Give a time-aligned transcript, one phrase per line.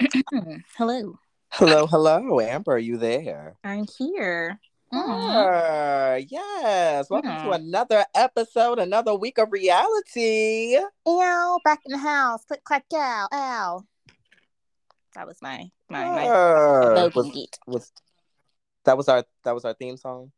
[0.76, 1.18] hello.
[1.52, 2.72] Hello, hello, Amber.
[2.72, 3.56] Are you there?
[3.64, 4.60] I'm here.
[4.92, 7.08] Ah, yes.
[7.10, 7.54] Welcome to Mhm.
[7.54, 10.76] another episode, another week of reality.
[11.06, 12.44] Ow, back in the house.
[12.44, 13.84] Click, clack, ow, ow.
[15.14, 16.26] That was my my my
[16.94, 17.58] vocal was, beat.
[17.66, 17.92] was
[18.84, 20.30] that was our that was our theme song?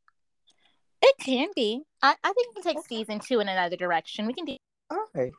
[1.03, 1.83] It can be.
[2.03, 4.27] I, I think we can take season two in another direction.
[4.27, 4.57] We can do.
[4.91, 5.33] All right.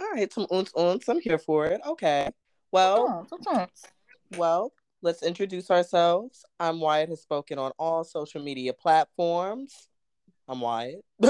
[0.00, 1.08] All right, some uns uns.
[1.08, 1.80] I'm here for it.
[1.86, 2.30] Okay.
[2.74, 3.66] Well, Oh,
[4.36, 6.44] well, let's introduce ourselves.
[6.58, 9.86] I'm Wyatt has spoken on all social media platforms.
[10.48, 11.04] I'm Wyatt.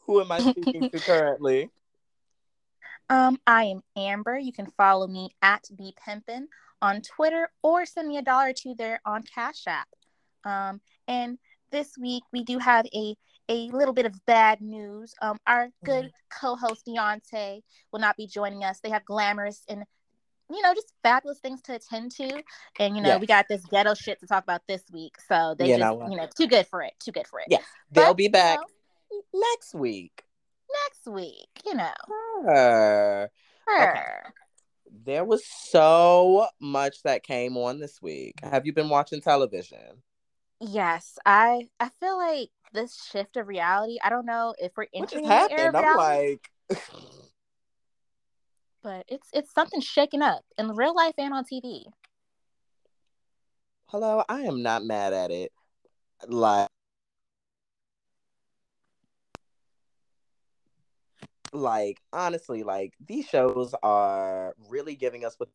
[0.00, 1.70] Who am I speaking to currently?
[3.08, 4.36] Um, I am Amber.
[4.36, 6.48] You can follow me at bpimpin
[6.82, 9.88] on Twitter or send me a dollar or two there on Cash App.
[10.44, 11.38] Um, and
[11.70, 13.16] this week we do have a
[13.48, 15.14] a little bit of bad news.
[15.22, 18.80] Um, our good co-host Deontay will not be joining us.
[18.80, 19.84] They have glamorous and
[20.50, 22.42] you know just fabulous things to attend to,
[22.78, 23.20] and you know Yes.
[23.20, 25.16] we got this ghetto shit to talk about this week.
[25.28, 26.92] So they You just know you know too good for it.
[27.00, 27.46] Too good for it.
[27.48, 27.58] Yeah.
[27.90, 29.22] they'll But, be you back know,
[29.52, 30.22] next week.
[30.84, 31.48] next week.
[31.64, 31.92] You know.
[32.48, 33.26] Okay.
[33.68, 34.34] Her.
[35.04, 38.34] there was so much that came on this week.
[38.42, 40.02] Have you been watching television?
[40.60, 43.98] Yes, I I feel like this shift of reality.
[44.02, 45.76] I don't know if we're What just entering the era of happened?
[45.76, 46.38] I'm reality,
[46.70, 46.80] like,
[48.86, 51.86] but it's it's something shaking up in real life and on TV.
[53.86, 55.50] hello, I am not mad at it.
[56.28, 56.68] Like,
[61.52, 65.48] like honestly, like these shows are really giving us what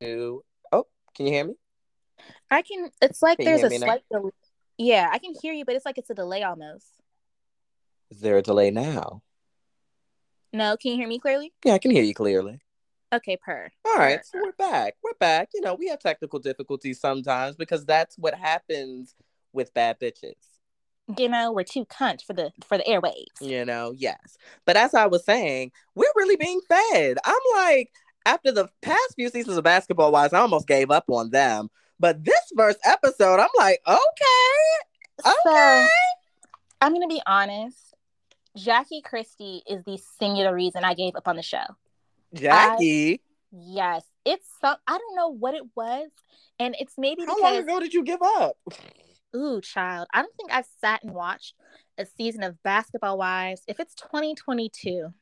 [0.00, 0.42] to.
[0.72, 1.54] Oh, can you hear me?
[2.50, 2.90] I can.
[3.00, 3.86] It's like Can there's a now?
[3.86, 4.02] slight.
[4.76, 7.00] Yeah, I can hear you, but it's like it's a delay almost.
[8.10, 9.22] Is there a delay now?
[10.56, 11.52] No, can you hear me clearly?
[11.66, 12.60] Yeah, I can hear you clearly.
[13.12, 13.68] Okay, per.
[13.84, 14.24] All right, per.
[14.24, 14.94] so we're back.
[15.04, 15.50] We're back.
[15.52, 19.14] You know, we have technical difficulties sometimes because that's what happens
[19.52, 20.32] with bad bitches.
[21.18, 23.46] You know, we're too cunt for the for the airwaves.
[23.46, 24.38] You know, yes.
[24.64, 27.18] But as I was saying, we're really being fed.
[27.22, 27.90] I'm like,
[28.24, 31.68] after the past few seasons of basketball wise, I almost gave up on them.
[32.00, 35.86] But this first episode, I'm like, okay, So okay.
[36.80, 37.85] I'm gonna be honest.
[38.56, 41.64] Jackie Christie is the singular reason I gave up on the show.
[42.34, 43.20] Jackie,
[43.52, 44.76] Yes, it's some.
[44.86, 46.10] I don't know what it was,
[46.58, 48.56] and it's maybe how long ago did you give up?
[49.34, 50.08] ooh, child.
[50.12, 51.54] I don't think I've sat and watched
[51.96, 53.62] a season of Basketball Wives.
[53.66, 55.12] If it's 2022,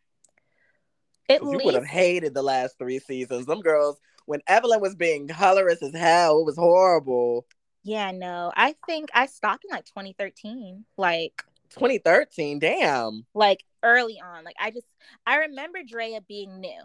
[1.29, 3.47] at You would have hated the last three seasons.
[3.47, 7.47] Them girls, when Evelyn was being colorist as hell, it was horrible.
[7.83, 8.53] yeah, no.
[8.57, 13.27] I think I stopped in like 2013, like 2013, damn.
[13.35, 14.45] like early on.
[14.45, 14.87] Like I just
[15.27, 16.81] I remember Drea being new.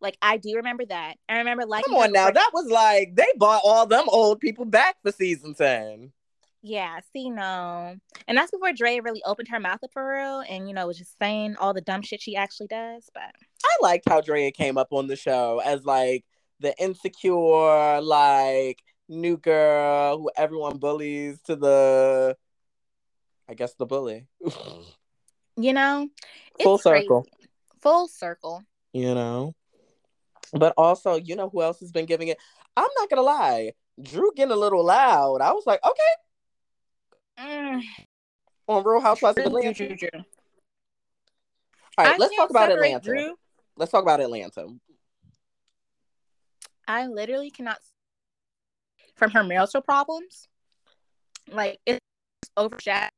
[0.00, 1.16] Like I do remember that.
[1.28, 2.30] I remember like Come on now.
[2.30, 6.12] That was like they bought all them old people back for season 10.
[6.62, 7.96] Yeah, see, no.
[8.28, 10.98] And that's before Drea really opened her mouth up for real and, you know, was
[10.98, 13.08] just saying all the dumb shit she actually does.
[13.14, 16.24] But I liked how Drea came up on the show as like
[16.60, 22.36] the insecure, like new girl who everyone bullies to the
[23.50, 24.28] I guess the bully.
[25.56, 26.08] you know,
[26.62, 27.02] Full crazy.
[27.02, 27.26] circle.
[27.82, 28.62] Full circle.
[28.92, 29.54] You know?
[30.52, 32.38] But also, you know who else has been giving it?
[32.76, 33.72] I'm not gonna lie.
[34.00, 35.40] Drew getting a little loud.
[35.40, 36.02] I was like, okay,
[37.40, 37.82] Mm,
[38.68, 39.86] on Real Housewives of Drew, Atlanta.
[39.86, 40.08] Drew, Drew.
[40.14, 43.00] All right, I let's talk about Atlanta.
[43.00, 43.34] Drew.
[43.76, 44.68] Let's talk about Atlanta.
[46.86, 47.78] I literally cannot
[49.16, 50.48] from her marital problems.
[51.50, 52.00] Like it's
[52.56, 53.10] overshadowed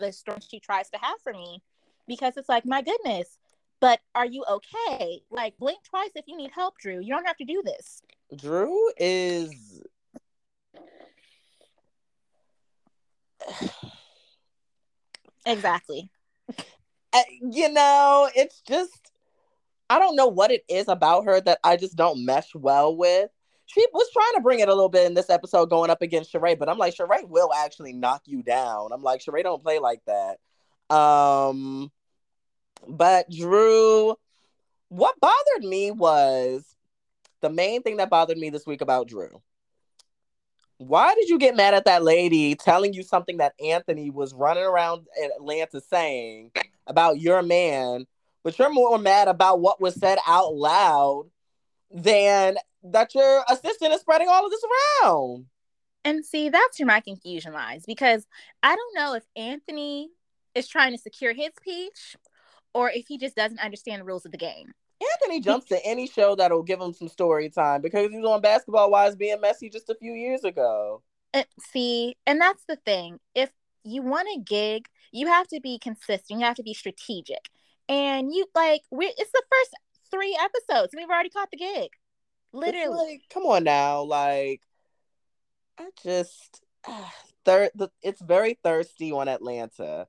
[0.00, 1.62] the storm she tries to have for me
[2.06, 3.38] because it's like, my goodness,
[3.80, 5.22] but are you okay?
[5.30, 7.00] Like blink twice if you need help, Drew.
[7.00, 8.02] You don't have to do this.
[8.36, 9.82] Drew is
[15.46, 16.10] Exactly.
[17.42, 19.12] you know, it's just
[19.90, 23.30] I don't know what it is about her that I just don't mesh well with.
[23.66, 26.32] She was trying to bring it a little bit in this episode going up against
[26.32, 28.92] Sheree, but I'm like, Sheree will actually knock you down.
[28.92, 30.38] I'm like, Sheree don't play like that.
[30.94, 31.90] Um,
[32.86, 34.14] but Drew,
[34.88, 36.76] what bothered me was
[37.40, 39.42] the main thing that bothered me this week about Drew.
[40.78, 44.64] Why did you get mad at that lady telling you something that Anthony was running
[44.64, 46.50] around Atlanta saying
[46.86, 48.06] about your man,
[48.42, 51.30] but you're more mad about what was said out loud
[51.90, 54.64] than that your assistant is spreading all of this
[55.02, 55.46] around?
[56.04, 58.26] And see, that's where my confusion lies because
[58.62, 60.10] I don't know if Anthony
[60.54, 62.16] is trying to secure his peach
[62.74, 64.72] or if he just doesn't understand the rules of the game.
[65.12, 68.40] Anthony jumps to any show that'll give him some story time because he was on
[68.40, 71.02] Basketball Wives being messy just a few years ago.
[71.32, 73.18] And see, and that's the thing.
[73.34, 73.50] If
[73.82, 76.40] you want a gig, you have to be consistent.
[76.40, 77.50] You have to be strategic.
[77.88, 79.74] And you like we it's the first
[80.10, 80.94] three episodes.
[80.96, 81.90] We've already caught the gig.
[82.54, 83.14] Literally.
[83.14, 84.02] Like, come on now.
[84.02, 84.62] Like
[85.78, 87.10] I just uh,
[87.44, 90.06] third the, it's very thirsty on Atlanta.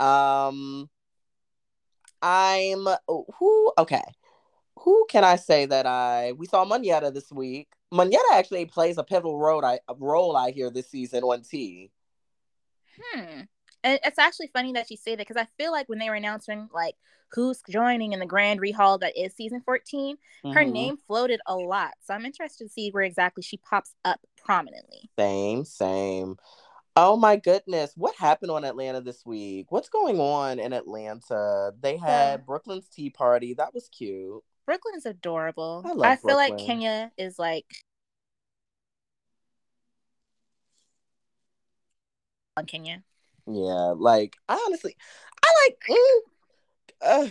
[0.00, 0.88] Um
[2.22, 4.02] I'm oh, who okay.
[4.78, 7.68] Who can I say that I we saw Monyetta this week.
[7.92, 11.90] Monyetta actually plays a pivotal role I role I hear this season on T.
[12.98, 13.42] Hmm.
[13.84, 16.14] And it's actually funny that you say that because I feel like when they were
[16.14, 16.94] announcing like
[17.32, 20.54] who's joining in the grand rehaul that is season 14, mm-hmm.
[20.54, 21.92] her name floated a lot.
[22.04, 25.10] So I'm interested to see where exactly she pops up prominently.
[25.18, 26.36] Same, same.
[26.94, 27.92] Oh my goodness.
[27.96, 29.66] What happened on Atlanta this week?
[29.70, 31.72] What's going on in Atlanta?
[31.80, 32.36] They had yeah.
[32.36, 33.54] Brooklyn's tea party.
[33.54, 34.42] That was cute.
[34.66, 35.82] Brooklyn's adorable.
[35.84, 37.66] I, love I feel like Kenya is like
[42.56, 43.02] on Kenya.
[43.54, 44.96] Yeah, like I honestly,
[45.44, 45.78] I like.
[45.90, 46.18] Mm,
[47.02, 47.28] uh,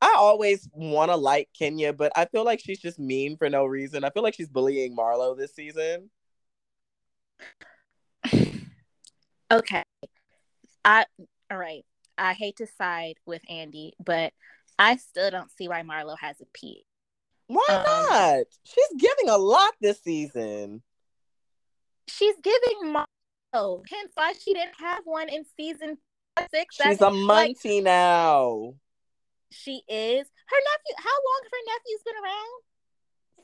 [0.00, 3.66] I always want to like Kenya, but I feel like she's just mean for no
[3.66, 4.04] reason.
[4.04, 6.10] I feel like she's bullying Marlo this season.
[9.50, 9.82] okay,
[10.84, 11.04] I
[11.50, 11.84] all right.
[12.16, 14.32] I hate to side with Andy, but
[14.78, 16.84] I still don't see why Marlo has a peach.
[17.46, 18.46] Why um, not?
[18.64, 20.82] She's giving a lot this season.
[22.08, 23.04] She's giving Marlo,
[23.52, 25.98] hence why she didn't have one in season
[26.50, 26.76] six.
[26.76, 28.74] She's a munty like, now.
[29.50, 30.26] She is.
[30.46, 30.94] Her nephew.
[30.96, 32.62] How long have her nephew's been around?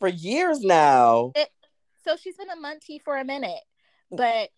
[0.01, 1.33] For years now.
[1.35, 1.49] It,
[2.06, 3.62] so she's been a munty for a minute,
[4.12, 4.17] mm.
[4.17, 4.51] but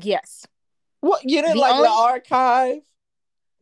[0.00, 0.46] yes.
[1.00, 2.82] What you didn't the like only, the archive?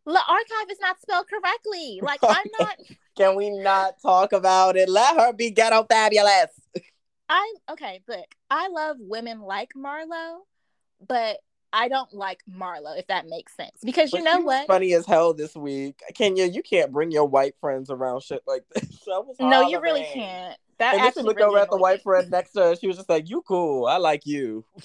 [0.07, 2.01] The archive is not spelled correctly.
[2.03, 2.77] Like I'm not.
[3.17, 4.89] Can we not talk about it?
[4.89, 6.51] Let her be ghetto fabulous.
[7.29, 8.35] I okay, look.
[8.51, 10.39] I love women like Marlo,
[11.07, 11.39] but
[11.73, 13.79] I don't like Marlo, if that makes sense.
[13.85, 14.67] Because you but know what?
[14.67, 16.01] Funny as hell this week.
[16.15, 19.07] Kenya, you can't bring your white friends around shit like this.
[19.41, 20.57] no, you really can't.
[20.79, 22.77] That and then she looked really over at the white friend next to her.
[22.77, 23.87] She was just like, You cool.
[23.87, 24.65] I like you.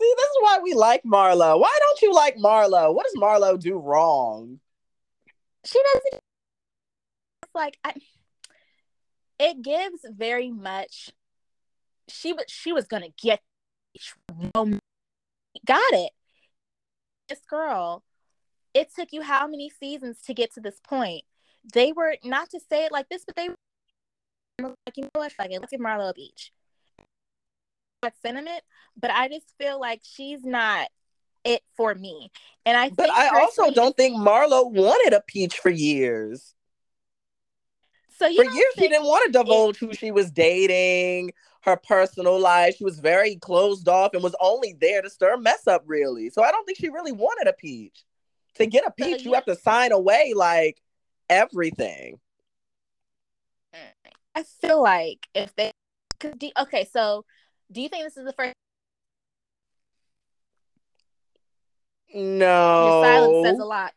[0.00, 1.60] See, this is why we like Marlo.
[1.60, 2.94] Why don't you like Marlo?
[2.94, 4.60] What does Marlo do wrong?
[5.64, 6.22] She doesn't.
[7.42, 7.92] It's like I.
[9.40, 11.10] It gives very much.
[12.08, 13.40] She was she was gonna get
[15.66, 16.12] got it.
[17.28, 18.04] This girl,
[18.74, 21.22] it took you how many seasons to get to this point?
[21.72, 23.56] They were not to say it like this, but they were
[24.86, 26.52] like, you know what, it, let's give Marlo a beach
[28.02, 28.62] that sentiment,
[28.98, 30.88] but I just feel like she's not
[31.44, 32.30] it for me.
[32.64, 36.54] And I But I also don't think Marlo wanted a peach for years.
[38.20, 41.32] So for years she didn't want to divulge who she was dating,
[41.62, 42.76] her personal life.
[42.76, 46.28] She was very closed off and was only there to stir mess up, really.
[46.28, 48.04] So I don't think she really wanted a peach.
[48.56, 50.82] To get a peach, so, you have to sign away like
[51.30, 52.20] everything.
[53.74, 54.12] Mm.
[54.34, 55.72] I feel like if they,
[56.18, 57.24] cause okay, so
[57.72, 58.52] do you think this is the first?
[62.12, 62.84] No.
[62.84, 63.92] Your silence says a lot.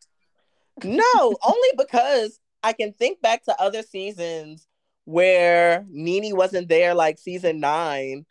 [0.82, 4.66] no, only because I can think back to other seasons
[5.04, 8.24] where Nene wasn't there, like season nine,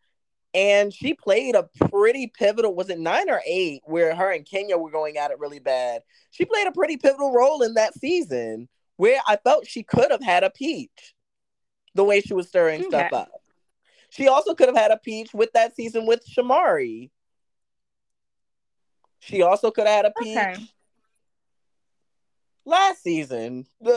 [0.55, 2.74] and she played a pretty pivotal.
[2.74, 3.84] Was it nine or eight?
[3.86, 6.01] Where her and Kenya were going at it really bad.
[6.31, 8.67] She played a pretty pivotal role in that season
[8.98, 11.13] where I felt she could have had a peach,
[11.93, 12.89] the way she was stirring okay.
[12.89, 13.41] stuff up.
[14.10, 17.12] She also could have had a peach with that season with Shamari.
[19.19, 20.55] She also could have had a peach okay.
[22.65, 23.65] Last season.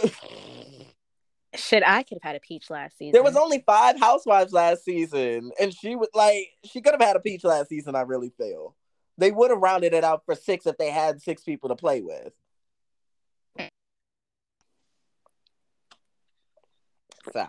[1.54, 3.12] Shit, I could have had a peach last season.
[3.12, 7.16] There was only five housewives last season, and she was like, she could have had
[7.16, 7.94] a peach last season.
[7.94, 8.74] I really feel
[9.16, 12.02] they would have rounded it out for six if they had six people to play
[12.02, 12.32] with.
[17.32, 17.46] So,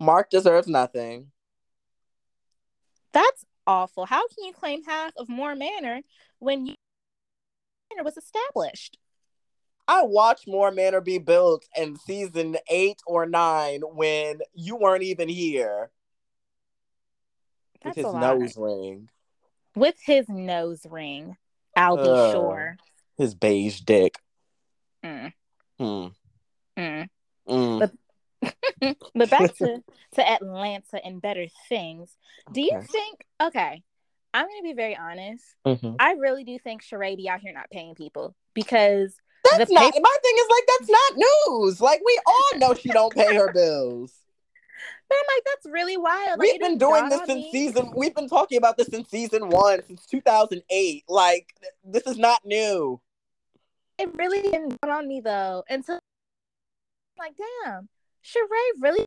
[0.00, 1.30] Marc deserves nothing.
[3.12, 4.04] That's awful.
[4.04, 6.00] How can you claim half of Moore Manor
[6.38, 6.74] when you
[7.90, 8.98] Manor was established?
[9.88, 15.28] I watched Moore Manor be built in season eight or nine when you weren't even
[15.28, 15.90] here.
[17.84, 19.08] That's with his nose ring.
[19.76, 21.36] With his nose ring,
[21.76, 22.76] I'll be uh, sure.
[23.16, 24.18] His beige dick.
[25.04, 25.32] Mm.
[25.78, 26.06] Hmm.
[26.76, 27.08] Mm.
[27.48, 27.78] Mm.
[27.78, 27.92] But
[29.14, 29.82] but back to
[30.14, 32.10] to Atlanta and better things.
[32.52, 33.24] Do you think?
[33.40, 33.82] Okay,
[34.34, 35.44] I'm gonna be very honest.
[35.64, 35.94] Mm-hmm.
[35.98, 39.14] I really do think Sheree be out here not paying people because
[39.52, 41.80] That's not paper- my thing is like that's not news.
[41.80, 44.12] Like we all know she don't pay her bills.
[45.08, 46.40] But I'm like, that's really wild.
[46.40, 47.52] We've been doing this since me.
[47.52, 47.92] season.
[47.94, 51.04] We've been talking about this since season one, since 2008.
[51.08, 53.00] Like, this is not new.
[53.98, 56.00] It really didn't dawn on me though until,
[57.16, 57.34] like,
[57.64, 57.88] damn,
[58.24, 59.04] Sheree really.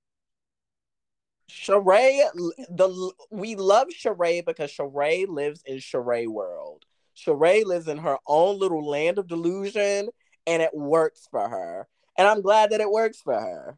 [1.49, 2.21] Sheree,
[2.69, 6.85] the we love Sheree because Sheree lives in Sheree world.
[7.15, 10.09] Sheree lives in her own little land of delusion,
[10.45, 11.87] and it works for her.
[12.17, 13.77] And I'm glad that it works for her.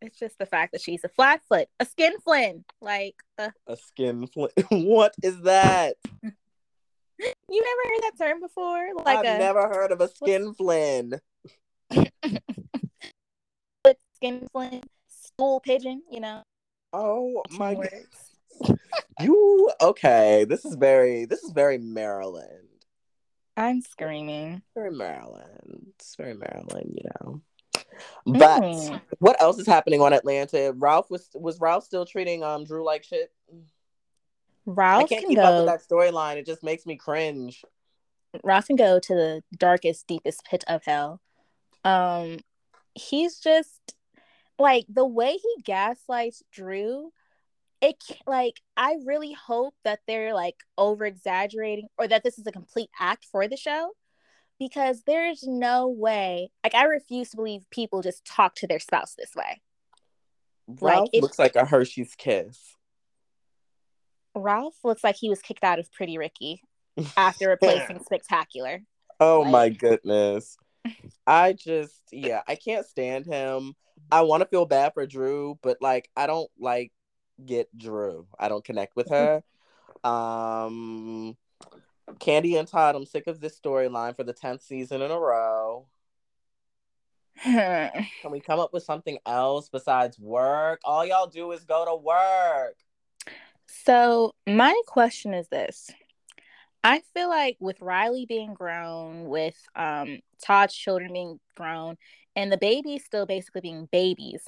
[0.00, 3.50] It's just the fact that she's a flat foot, a skin flint, like uh...
[3.66, 4.52] a skin flint.
[4.70, 5.96] what is that?
[7.48, 8.88] You never heard that term before?
[8.96, 9.38] Like I've a...
[9.38, 11.20] never heard of a skin flin.
[14.16, 16.02] skin flint, school pigeon.
[16.10, 16.42] You know.
[16.92, 18.78] Oh my god.
[19.20, 20.44] you okay?
[20.48, 21.24] This is very.
[21.24, 22.73] This is very Maryland.
[23.56, 24.62] I'm screaming.
[24.74, 25.92] Very Maryland.
[25.94, 26.94] It's very Maryland.
[26.94, 27.40] You know.
[28.26, 29.00] But mm.
[29.18, 30.72] what else is happening on Atlanta?
[30.76, 33.32] Ralph was was Ralph still treating um Drew like shit?
[34.66, 36.36] Ralph I can't keep go, up with that storyline.
[36.36, 37.62] It just makes me cringe.
[38.42, 41.20] Ralph can go to the darkest, deepest pit of hell.
[41.84, 42.38] Um,
[42.94, 43.94] he's just
[44.58, 47.12] like the way he gaslights Drew.
[47.84, 52.52] It like I really hope that they're like over exaggerating or that this is a
[52.52, 53.90] complete act for the show
[54.58, 59.14] because there's no way like i refuse to believe people just talk to their spouse
[59.18, 59.60] this way.
[60.66, 62.58] Ralph like, looks like a hershey's kiss.
[64.34, 66.62] Ralph looks like he was kicked out of pretty ricky
[67.18, 68.80] after replacing spectacular.
[69.20, 69.50] Oh like...
[69.50, 70.56] my goodness.
[71.26, 73.74] I just yeah i can't stand him.
[74.10, 76.92] I want to feel bad for drew but like i don't like
[77.44, 79.42] get drew i don't connect with her
[80.02, 81.36] um
[82.20, 85.86] Kandi and Todd, I'm sick of this storyline for the 10th season in a row.
[87.42, 90.80] Can we come up with something else besides work?
[90.84, 92.76] All y'all do is go to work.
[93.66, 95.90] So, my question is this
[96.84, 101.96] I feel like with Riley being grown, with um, Todd's children being grown,
[102.36, 104.46] and the babies still basically being babies,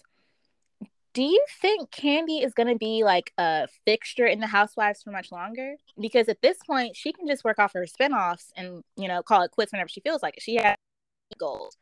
[1.17, 5.11] do you think Kandi is going to be like a fixture in the Housewives for
[5.11, 5.77] much longer?
[5.99, 9.41] Because at this point, she can just work off her spinoffs and, you know, call
[9.41, 10.43] it quits whenever she feels like it.
[10.43, 10.77] She has
[11.39, 11.79] goals.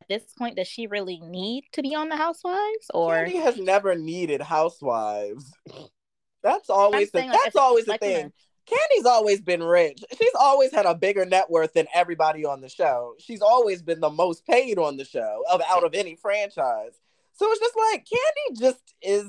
[0.00, 2.88] At this point, does she really need to be on the Housewives?
[2.94, 5.52] Or Kandi has never needed Housewives.
[6.44, 8.32] That's always the, saying, that's always the like, thing.
[8.66, 10.02] Kandi's always been rich.
[10.16, 13.14] She's always had a bigger net worth than everybody on the show.
[13.18, 16.98] She's always been the most paid on the show of out of any franchise.
[17.32, 19.26] So it's just like Kandi just is.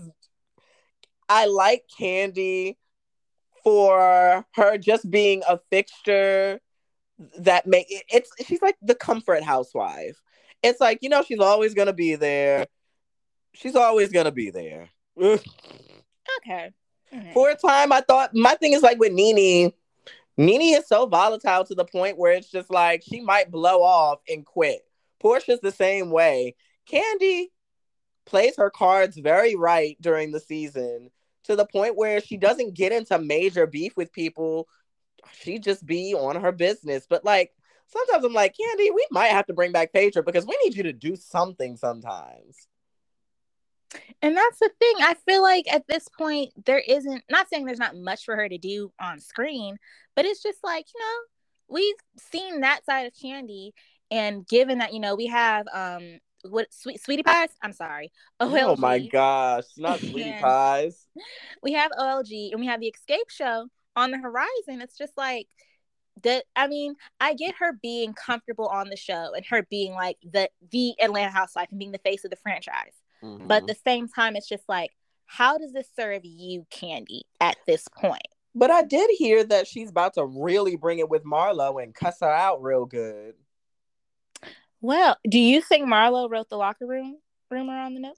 [1.29, 2.75] I like Kandi
[3.63, 6.59] for her just being a fixture
[7.39, 10.21] that make it, it's she's like the comfort housewife.
[10.63, 12.67] It's like, you know, she's always gonna be there.
[13.53, 14.89] She's always gonna be there.
[15.21, 15.39] okay.
[17.13, 17.33] Mm-hmm.
[17.33, 19.73] For a time, I thought my thing is like with NeNe.
[20.37, 24.19] NeNe is so volatile to the point where it's just like she might blow off
[24.29, 24.81] and quit.
[25.21, 26.55] Porsha's the same way.
[26.91, 27.47] Kandi,
[28.25, 31.09] plays her cards very right during the season
[31.43, 34.67] to the point where she doesn't get into major beef with people.
[35.33, 37.05] She just be on her business.
[37.09, 37.51] But like
[37.87, 40.83] sometimes I'm like, Kandi, we might have to bring back Phaedra because we need you
[40.83, 42.67] to do something sometimes.
[44.21, 44.95] And that's the thing.
[45.01, 48.47] I feel like at this point there isn't not saying there's not much for her
[48.47, 49.77] to do on screen,
[50.15, 51.95] but it's just like, you know, we've
[52.31, 53.71] seen that side of Kandi.
[54.09, 56.19] and given that, you know, we have um
[56.49, 57.49] what sweet sweetie pies?
[57.61, 58.11] I'm sorry.
[58.41, 58.63] OLG.
[58.63, 61.07] oh my gosh not sweetie pies.
[61.63, 64.81] We have olg and we have the escape show on the horizon.
[64.81, 65.47] It's just like
[66.23, 70.17] that i mean i get her being comfortable on the show and her being like
[70.31, 72.93] the the atlanta housewife and being the face of the franchise.
[73.23, 73.47] Mm-hmm.
[73.47, 74.89] but at the same time it's just like
[75.25, 78.27] how does this serve you Kandi, at this point?
[78.53, 82.17] But i did hear that she's about to really bring it with marlo and cuss
[82.21, 83.35] her out real good
[84.81, 87.17] well, do you think Marlo wrote the locker room
[87.49, 88.15] rumor on the note?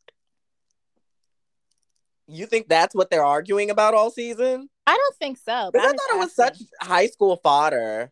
[2.27, 4.69] You think that's what they're arguing about all season?
[4.87, 5.69] I don't think so.
[5.71, 8.11] But I thought it was such high school fodder.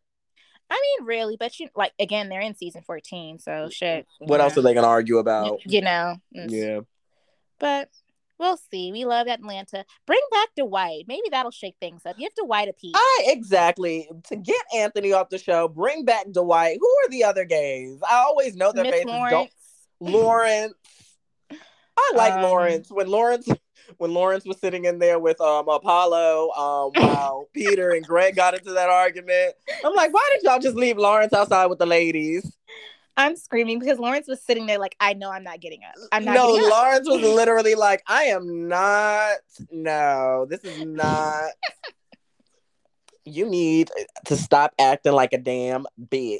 [0.69, 4.05] I mean, really, but you like again, they're in season fourteen, so shit.
[4.19, 5.59] What else are they gonna argue about?
[5.65, 6.15] You know.
[6.31, 6.81] Yeah.
[7.59, 7.89] But
[8.41, 8.91] We'll see.
[8.91, 9.85] We love Atlanta.
[10.07, 11.05] Bring back Dwight.
[11.07, 12.17] Maybe that'll shake things up.
[12.17, 12.95] Give Dwight a piece.
[12.95, 15.67] I exactly to get Anthony off the show.
[15.67, 16.79] Bring back Dwight.
[16.81, 17.99] Who are the other gays?
[18.01, 18.93] I always know their Ms.
[18.93, 19.11] faces.
[19.11, 19.31] Lawrence.
[19.99, 20.73] Don't Lawrence.
[21.97, 22.89] I like um, Lawrence.
[22.89, 23.47] When Lawrence
[23.97, 28.55] when Lawrence was sitting in there with um Apollo, um while Peter and Greg got
[28.55, 29.53] into that argument.
[29.85, 32.57] I'm like, why did y'all just leave Lawrence outside with the ladies?
[33.17, 35.95] I'm screaming because Lawrence was sitting there like, I know I'm not getting up.
[36.11, 36.53] I'm not no.
[36.53, 39.37] Lawrence was literally like, I am not.
[39.69, 41.51] No, this is not.
[43.25, 43.91] you need
[44.25, 46.39] to stop acting like a damn bitch.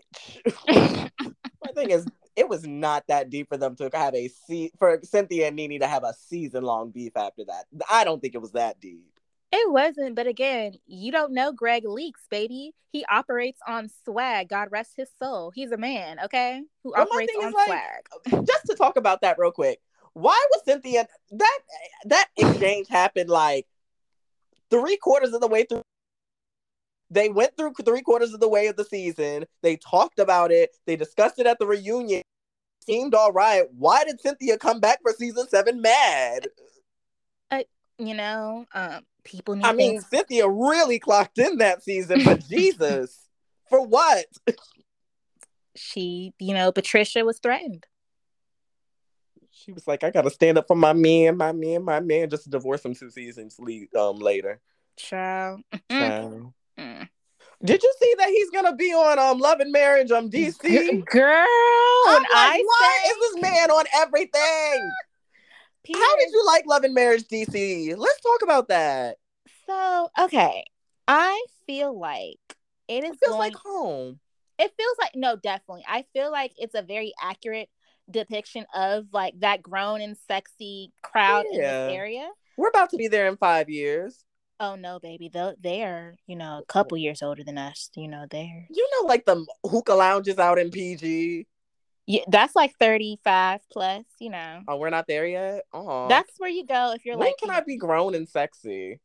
[0.68, 5.00] My thing is, it was not that deep for them to have a se- for
[5.04, 7.66] Cynthia and NeNe to have a season long beef after that.
[7.90, 9.11] I don't think it was that deep.
[9.54, 12.74] It wasn't, but again, you don't know Gregg Leakes, baby.
[12.92, 14.48] He operates on swag.
[14.48, 15.52] God rest his soul.
[15.54, 18.46] He's a man, okay, who my operates on like, swag.
[18.48, 19.80] Just to talk about that real quick,
[20.14, 21.60] why was Cynthia that
[22.06, 23.66] that exchange happened like
[24.70, 25.82] three quarters of the way through?
[27.10, 29.46] They went through three quarters of the way of the season.
[29.62, 30.78] They talked about it.
[30.86, 32.22] They discussed it at the reunion.
[32.86, 33.66] Seemed all right.
[33.78, 36.48] Why did Cynthia come back for season seven mad?
[38.02, 40.08] You know, um, people need I mean, things.
[40.08, 43.28] Cynthia really clocked in that season, but Jesus,
[43.70, 44.26] for what?
[45.76, 47.86] She, you know, Patricia was threatened.
[49.52, 52.46] She was like, I gotta stand up for my man, my man, my man, just
[52.46, 53.60] to divorce him two seasons
[53.96, 54.60] um later.
[54.98, 55.62] Child.
[55.92, 57.08] So- mm.
[57.64, 61.06] Did you see that he's gonna be on um Love and Marriage um DC?
[61.06, 61.46] Girl,
[62.08, 64.92] I'm like, I why say is this man on everything?
[65.84, 67.96] Peter, How did you like Love and Marriage DC?
[67.98, 69.18] Let's talk about that.
[69.66, 70.64] so okay,
[71.08, 72.40] I feel like
[72.88, 73.40] it is It feels going.
[73.40, 74.20] like home.
[74.60, 75.86] it feels like no, definitely.
[75.88, 77.70] I feel like it's a very accurate
[78.10, 81.88] depiction of like that grown and sexy crowd in Yeah.
[81.88, 82.30] this area.
[82.58, 84.24] We're about to be there in five years.
[84.60, 87.90] Oh no, baby, they they're you know a couple years older than us.
[87.96, 91.48] You know they're You know, like the hookah lounges out in PG.
[92.08, 94.04] Yeah, that's like thirty five plus.
[94.20, 95.64] You know, Oh, we're not there yet.
[95.74, 97.38] Oh, that's where you go if you're when like.
[97.38, 99.00] can I be grown and sexy?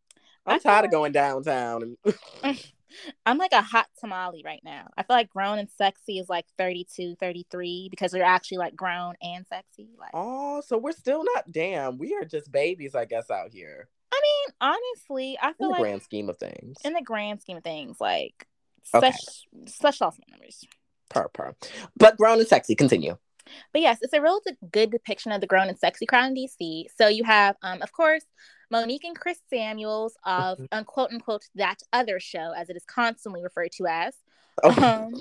[0.47, 1.97] I'm tired of going downtown.
[3.26, 4.88] I'm like a hot tamale right now.
[4.97, 9.15] I feel like grown and sexy is like 32, 33 because they're actually like grown
[9.21, 9.88] and sexy.
[9.99, 11.50] Like, oh, so we're still not.
[11.50, 15.69] Damn, we are just babies, I guess, out here I mean, honestly, I in feel
[15.69, 16.76] the like grand scheme of things.
[16.85, 18.47] in the grand scheme of things, like
[18.95, 19.11] Okay.
[19.11, 20.65] such such awesome numbers.
[21.08, 21.54] Per per,
[21.97, 22.75] but grown and sexy.
[22.75, 23.16] Continue.
[23.73, 24.40] But yes, it's a real
[24.73, 26.86] good depiction of the grown and sexy crowd in DC.
[26.97, 28.25] So you have, um, of course,
[28.71, 30.69] Monique and Chris Samuels of Mhm.
[30.73, 34.14] unquote unquote that other show, as it is constantly referred to as.
[34.64, 34.71] Oh,
[35.12, 35.14] Um,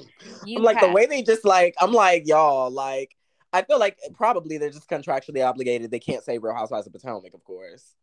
[0.45, 1.75] you I'm like the way they just like.
[1.79, 2.71] I'm like y'all.
[2.71, 3.15] Like
[3.53, 5.91] I feel like probably they're just contractually obligated.
[5.91, 7.93] They can't say Real Housewives of Potomac, of course.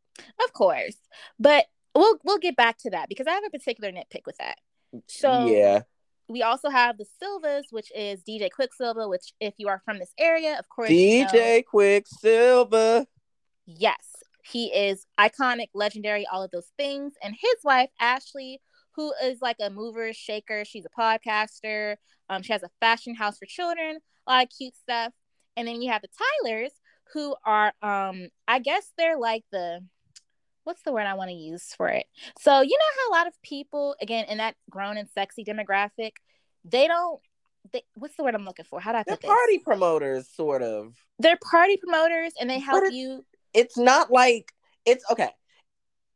[0.45, 0.97] Of course,
[1.41, 4.59] but we'll we'll get back to that because I have a particular nitpick with that.
[5.09, 5.83] So yeah,
[6.33, 9.09] we also have the Silvas, which is DJ Quicksilva.
[9.09, 13.07] Which, if you are from this area, of course, you know- DJ Quicksilva.
[13.67, 14.05] yes,
[14.45, 17.15] he is iconic, legendary, all of those things.
[17.23, 18.61] And his wife Ashley,
[18.97, 20.65] who is like a mover, shaker.
[20.65, 21.97] She's a podcaster.
[22.29, 25.13] Um, she has a fashion house for children, a lot of cute stuff.
[25.57, 26.09] And then you have the
[26.43, 26.73] Tylers,
[27.13, 29.85] who are, um, I guess they're like the
[30.65, 32.07] what's the word I want to use for it?
[32.39, 36.13] So you know how a lot of people, again, in that grown and sexy demographic,
[36.65, 37.21] they don't.
[37.73, 38.81] They, what's the word I'm looking for?
[38.81, 39.29] How do I They're put this?
[39.29, 40.95] party promoters, sort of.
[41.19, 43.25] They're party promoters, and they help it- you.
[43.55, 44.53] It's not like
[44.87, 45.31] it's okay.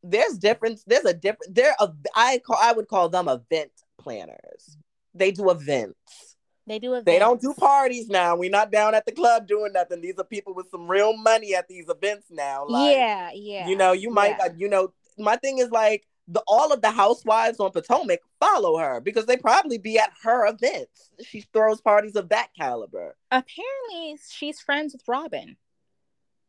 [0.02, 0.82] There's difference.
[0.86, 1.54] There's a different.
[1.54, 1.90] They're a.
[2.14, 2.58] I call.
[2.60, 4.76] I would call them event planners.
[5.14, 6.35] They do events.
[6.66, 7.06] They do events.
[7.06, 8.34] They don't do parties now.
[8.36, 10.00] We're not down at the club doing nothing.
[10.00, 12.66] These are people with some real money at these events now.
[12.66, 13.68] Like, yeah, yeah.
[13.68, 14.48] You know, you might, yeah.
[14.56, 19.00] you know, my thing is like the all of the housewives on Potomac follow her
[19.00, 21.10] because they probably be at her events.
[21.24, 23.16] She throws parties of that caliber.
[23.30, 25.56] Apparently, she's friends with Robin.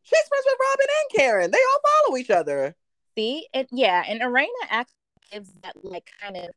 [0.02, 1.50] She's friends with Robin and Karen.
[1.50, 2.74] They all follow each other.
[3.16, 4.94] See, and yeah, and Erana actually
[5.30, 6.48] gives that like kind of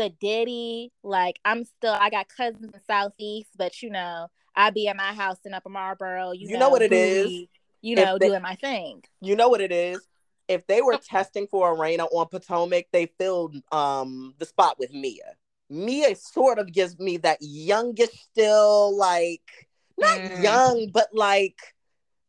[0.00, 0.90] sedity.
[1.02, 5.12] Like I'm still, I got cousins in Southeast, but you know, I be at my
[5.12, 6.32] house in Upper Marlboro.
[6.32, 7.24] You, You know what it is?
[7.24, 7.50] bougie,
[7.82, 9.02] You know, they- doing my thing.
[9.20, 10.06] You know what it is?
[10.48, 15.36] If they were testing for Erana on Potomac, they filled um the spot with Mia.
[15.68, 20.42] Mia sort of gives me that youngish, still like not Mm.
[20.42, 21.58] young, but like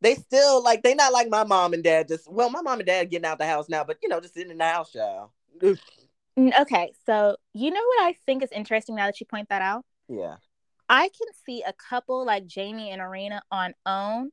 [0.02, 2.08] they still like they not like my mom and dad.
[2.08, 4.34] Just well, my mom and dad getting out the house now, but you know, just
[4.36, 5.32] sitting in the house, y'all.
[6.38, 9.84] Okay, so you know what I think is interesting now that you point that out?
[10.08, 10.36] Yeah.
[10.90, 14.32] I can see a couple like Jamie and Erana on own,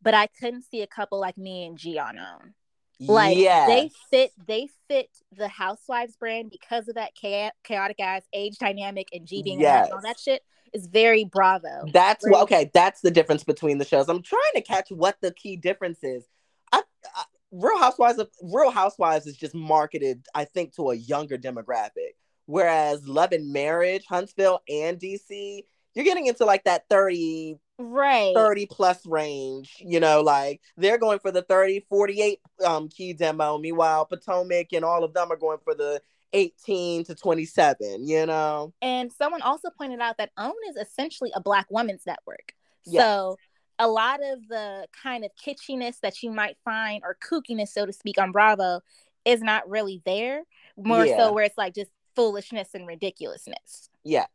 [0.00, 2.54] but I couldn't see a couple like Mia and G on own.
[3.00, 3.66] Like yeah.
[3.66, 9.08] they fit, they fit the Housewives brand because of that cha- chaotic ass age dynamic
[9.12, 9.86] and G being yes.
[9.86, 11.84] and all that shit is very Bravo.
[11.92, 12.70] That's what okay.
[12.72, 14.08] That's the difference between the shows.
[14.08, 16.24] I'm trying to catch what the key difference is.
[16.70, 16.82] I,
[17.14, 22.16] I Real Housewives of Real Housewives is just marketed, I think, to a younger demographic.
[22.46, 25.62] Whereas Love and Marriage, Huntsville and DC,
[25.94, 31.18] you're getting into like that 30 right 30 plus range you know like they're going
[31.18, 35.58] for the 30 48 um key demo meanwhile potomac and all of them are going
[35.64, 36.00] for the
[36.32, 41.40] 18 to 27 you know and someone also pointed out that own is essentially a
[41.40, 43.02] black women's network yes.
[43.02, 43.36] so
[43.82, 47.92] a lot of the kind of kitschiness that you might find or kookiness so to
[47.92, 48.80] speak on bravo
[49.24, 50.42] is not really there
[50.76, 51.16] more yeah.
[51.16, 54.28] so where it's like just foolishness and ridiculousness yes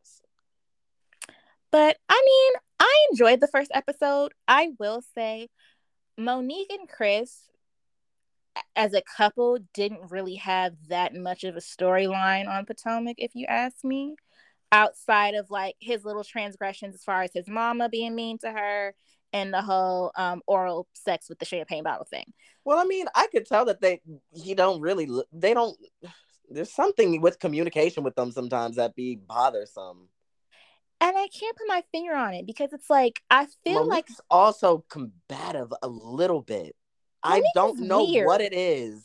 [1.72, 4.34] but I mean, I enjoyed the first episode.
[4.48, 5.50] I will say
[6.18, 7.50] Monique and Chris
[8.76, 13.46] as a couple didn't really have that much of a storyline on Potomac, if you
[13.48, 14.16] ask me,
[14.72, 18.96] outside of like his little transgressions as far as his mama being mean to her
[19.34, 22.34] and the whole um, oral sex with the champagne bottle thing.
[22.66, 24.02] Well, I mean, I could tell that they
[24.34, 25.78] he don't really they don't.
[26.50, 30.10] There's something with communication with them sometimes that be bothersome
[31.00, 34.18] and I can't put my finger on it because it's like I feel Monique's like
[34.30, 36.76] also combative a little bit.
[37.26, 38.26] Monique I don't know weird.
[38.26, 39.04] what it is.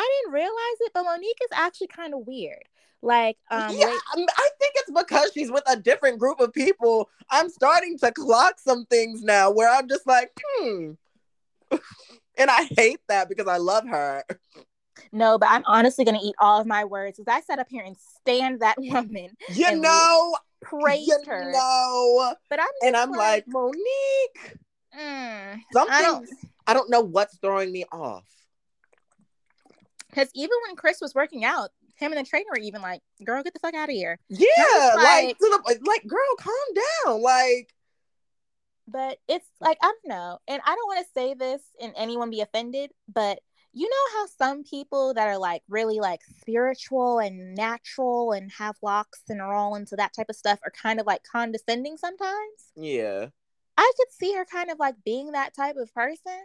[0.00, 2.64] I didn't realize it, but Monique is actually kind of weird.
[3.02, 7.08] Like, um, yeah, I think it's because she's with a different group of people.
[7.30, 10.92] I'm starting to clock some things now where I'm just like, hmm.
[12.38, 14.24] and I hate that because I love her.
[15.12, 17.84] No, but I'm honestly gonna eat all of my words because I sat up here
[17.84, 19.30] and stand that woman.
[19.54, 21.52] You know, praised you her.
[21.52, 24.58] No, but I'm and I'm like, like Monique.
[24.98, 26.28] Mm, Something I don't,
[26.66, 28.24] I don't know what's throwing me off.
[30.10, 33.42] Because even when Chris was working out, him and the trainer were even like, "Girl,
[33.42, 36.54] get the fuck out of here." Yeah, like, like, the, like, girl, calm
[37.04, 37.22] down.
[37.22, 37.72] Like,
[38.88, 42.30] but it's like I don't know, and I don't want to say this and anyone
[42.30, 43.40] be offended, but
[43.72, 48.76] you know how some people that are like really like spiritual and natural and have
[48.82, 52.72] locks and are all into that type of stuff are kind of like condescending sometimes?
[52.74, 53.28] Yeah.
[53.76, 56.44] I could see her kind of like being that type of person.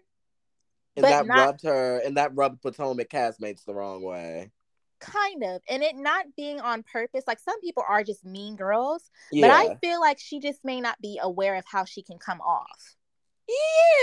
[0.95, 4.51] And that not, rubbed her and that rubbed Potomac castmates the wrong way.
[4.99, 5.62] Kind of.
[5.69, 7.23] And it not being on purpose.
[7.27, 9.10] Like some people are just mean girls.
[9.31, 9.47] Yeah.
[9.47, 12.41] But I feel like she just may not be aware of how she can come
[12.41, 12.95] off.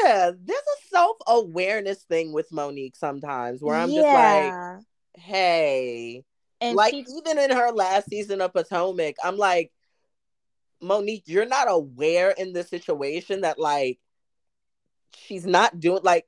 [0.05, 4.03] Yeah, there's a self awareness thing with Monique sometimes where I'm yeah.
[4.03, 6.25] just like, hey,
[6.61, 7.05] and like she...
[7.17, 9.73] even in her last season of Potomac, I'm like,
[10.81, 13.99] Monique, you're not aware in this situation that like
[15.17, 16.27] she's not doing like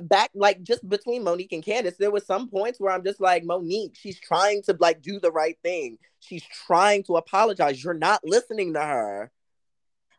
[0.00, 3.44] back like just between Monique and Candiace, there was some points where I'm just like,
[3.44, 5.98] Monique, she's trying to like do the right thing.
[6.20, 7.82] She's trying to apologize.
[7.82, 9.30] You're not listening to her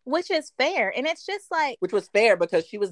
[0.05, 2.91] which is fair and it's just like which was fair because she was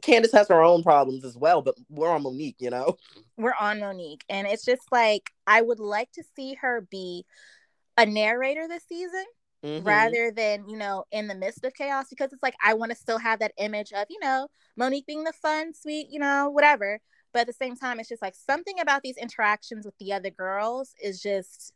[0.00, 2.96] candiace has her own problems as well but we're on monique you know
[3.36, 7.24] we're on monique and it's just like i would like to see her be
[7.98, 9.24] a narrator this season
[9.64, 9.86] mm-hmm.
[9.86, 12.96] rather than you know in the midst of chaos because it's like i want to
[12.96, 16.98] still have that image of you know monique being the fun sweet you know whatever
[17.32, 20.30] but at the same time it's just like something about these interactions with the other
[20.30, 21.72] girls is just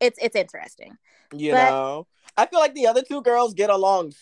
[0.00, 0.96] it's it's interesting.
[1.32, 2.06] You but, know,
[2.36, 4.12] I feel like the other two girls get along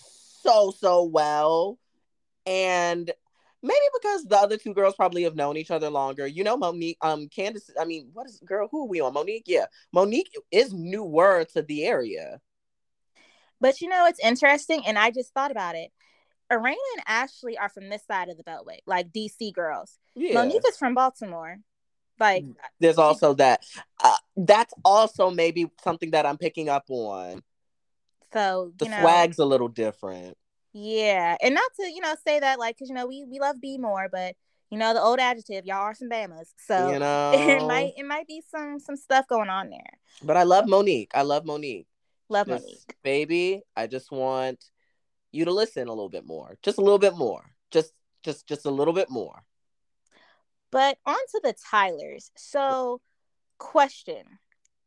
[0.43, 1.79] so so well,
[2.47, 3.11] and
[3.63, 6.27] maybe because the other two girls probably have known each other longer.
[6.27, 7.71] You know, Monique, um, Candiace.
[7.81, 8.69] I mean, what is girl?
[8.71, 9.15] Who are we on?
[9.15, 9.45] Monique.
[9.47, 12.41] Yeah, Monique is newer to the area.
[13.63, 15.91] But you know, it's interesting, and I just thought about it.
[16.51, 19.97] Erana and Ashley are from this side of the Beltway, like DC girls.
[20.17, 20.35] Yeah.
[20.35, 21.59] Monique is from Baltimore.
[22.19, 23.65] Like mm, there's also that.
[24.03, 27.43] Uh, that's also maybe something that I'm picking up on.
[28.33, 30.37] So the know, swag's a little different.
[30.73, 33.61] Yeah, and not to you know say that like because you know we we love
[33.61, 34.35] B more, but
[34.71, 38.05] you know the old adjective y'all are some bamas, so you know it might it
[38.05, 39.99] might be some some stuff going on there.
[40.23, 41.13] But I love Monique.
[41.15, 41.87] I love Monique.
[42.33, 43.63] Love just, Monique, baby.
[43.77, 44.65] I just want
[45.33, 47.93] you to listen a little bit more, just a little bit more, just
[48.23, 49.45] just just a little bit more.
[50.71, 52.31] But on to the Tylers.
[52.37, 53.03] So,
[53.59, 54.23] question.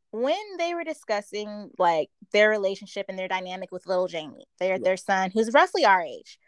[0.10, 4.84] When they were discussing like their relationship and their dynamic with little Jamie, their yeah.
[4.84, 6.39] their son, who's roughly our age.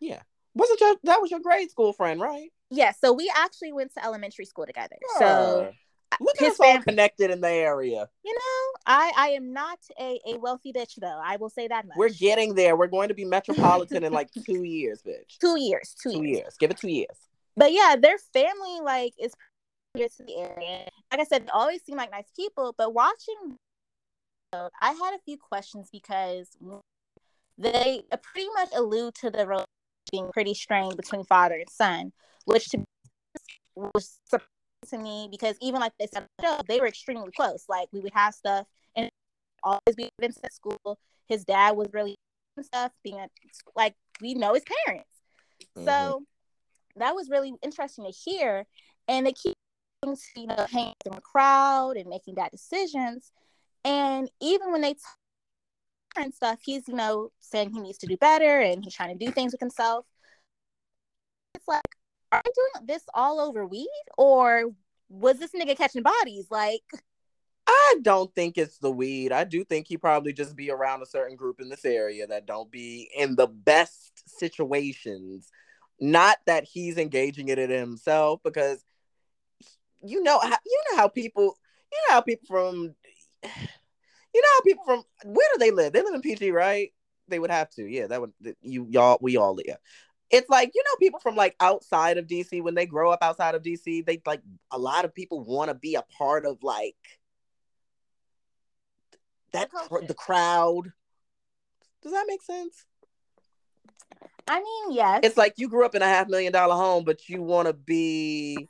[0.00, 0.22] Yeah.
[0.54, 2.50] Wasn't your that was your grade school friend, right?
[2.70, 2.92] Yeah.
[2.92, 4.96] So we actually went to elementary school together.
[5.18, 5.72] So
[6.20, 8.08] Look at us all connected in the area.
[8.24, 11.20] You know, I I am not a, a wealthy bitch though.
[11.22, 11.96] I will say that much.
[11.96, 12.76] We're getting there.
[12.76, 15.38] We're going to be metropolitan in like two years, bitch.
[15.40, 15.94] Two years.
[16.00, 16.38] Two, two years.
[16.38, 16.56] years.
[16.58, 17.16] Give it two years
[17.56, 19.32] but yeah, their family like is
[19.94, 20.88] here to the area.
[21.10, 22.74] Like I said, they always seem like nice people.
[22.76, 23.56] But watching,
[24.52, 26.56] I had a few questions because
[27.58, 29.66] they pretty much allude to the relationship
[30.12, 32.12] being pretty strained between father and son,
[32.44, 32.84] which to
[33.74, 34.55] was surprising
[34.90, 36.26] to me because even like they said,
[36.68, 37.64] they were extremely close.
[37.68, 39.10] Like we would have stuff and
[39.62, 40.98] always be events at school.
[41.28, 42.16] His dad was really
[42.62, 43.30] stuff being at,
[43.74, 45.10] like we know his parents.
[45.76, 45.86] Mm-hmm.
[45.86, 46.22] So
[46.96, 48.66] that was really interesting to hear.
[49.08, 49.54] And they keep
[50.36, 53.32] you know hanging in the crowd and making bad decisions.
[53.84, 55.18] And even when they talk
[56.16, 59.24] and stuff, he's you know saying he needs to do better and he's trying to
[59.24, 60.06] do things with himself.
[61.54, 61.82] It's like,
[62.32, 64.64] are you doing this all over weed, or
[65.08, 66.46] was this nigga catching bodies?
[66.50, 66.82] Like,
[67.66, 69.32] I don't think it's the weed.
[69.32, 72.46] I do think he probably just be around a certain group in this area that
[72.46, 75.50] don't be in the best situations.
[76.00, 78.84] Not that he's engaging in it himself, because
[80.02, 81.56] you know how you know how people
[81.92, 82.94] you know how people from
[83.42, 85.92] you know how people from where do they live?
[85.92, 86.92] They live in PG, right?
[87.28, 87.84] They would have to.
[87.84, 89.76] Yeah, that would you y'all we all yeah.
[90.30, 93.54] It's like you know people from like outside of DC when they grow up outside
[93.54, 96.96] of DC, they like a lot of people want to be a part of like
[99.52, 99.70] that
[100.06, 100.92] the crowd.
[102.02, 102.84] Does that make sense?
[104.48, 105.20] I mean, yes.
[105.22, 107.72] It's like you grew up in a half million dollar home, but you want to
[107.72, 108.68] be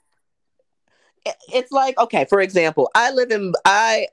[1.53, 4.07] it's like okay for example i live in i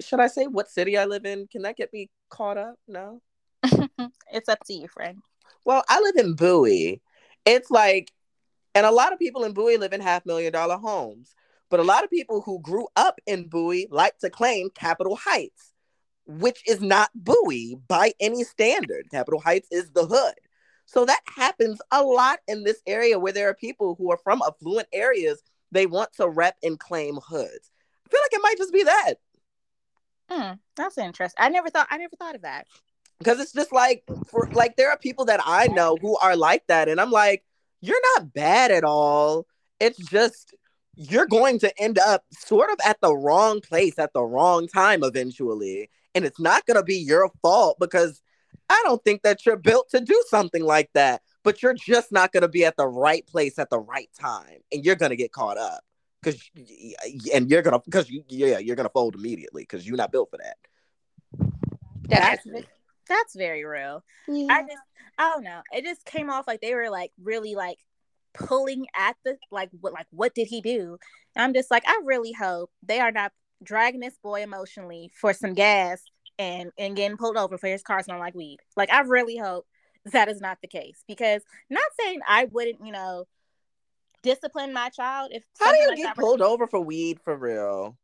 [0.00, 3.20] should i say what city i live in can that get me caught up no
[4.32, 5.18] it's up to you friend
[5.64, 7.00] well i live in bowie
[7.44, 8.12] it's like
[8.74, 11.34] and a lot of people in bowie live in half million dollar homes
[11.70, 15.72] but a lot of people who grew up in bowie like to claim capitol heights
[16.26, 20.34] which is not bowie by any standard capitol heights is the hood
[20.86, 24.42] so that happens a lot in this area where there are people who are from
[24.44, 25.40] affluent areas
[25.72, 27.70] they want to rep and claim hoods.
[28.06, 29.14] I feel like it might just be that.
[30.28, 31.42] Hmm, that's interesting.
[31.42, 32.66] I never thought I never thought of that.
[33.20, 36.66] Because it's just like for like there are people that I know who are like
[36.66, 37.44] that, and I'm like,
[37.80, 39.46] you're not bad at all.
[39.78, 40.54] It's just
[40.96, 45.04] you're going to end up sort of at the wrong place at the wrong time
[45.04, 45.88] eventually.
[46.14, 48.20] And it's not going to be your fault because
[48.68, 52.32] I don't think that you're built to do something like that but you're just not
[52.32, 55.16] going to be at the right place at the right time and you're going to
[55.16, 55.80] get caught up
[56.22, 56.40] because
[57.34, 60.12] and you're going to because you yeah you're going to fold immediately because you're not
[60.12, 60.56] built for that
[62.04, 62.46] that's
[63.10, 64.46] that's very real yeah.
[64.50, 64.82] i just
[65.18, 67.78] i don't know it just came off like they were like really like
[68.32, 70.96] pulling at the like what like what did he do
[71.36, 75.34] and i'm just like i really hope they are not dragging this boy emotionally for
[75.34, 76.00] some gas
[76.38, 79.66] and and getting pulled over for his car smelling like weed like i really hope
[80.06, 83.26] that is not the case because not saying I wouldn't, you know,
[84.22, 87.96] discipline my child if how do you like get pulled over for weed for real?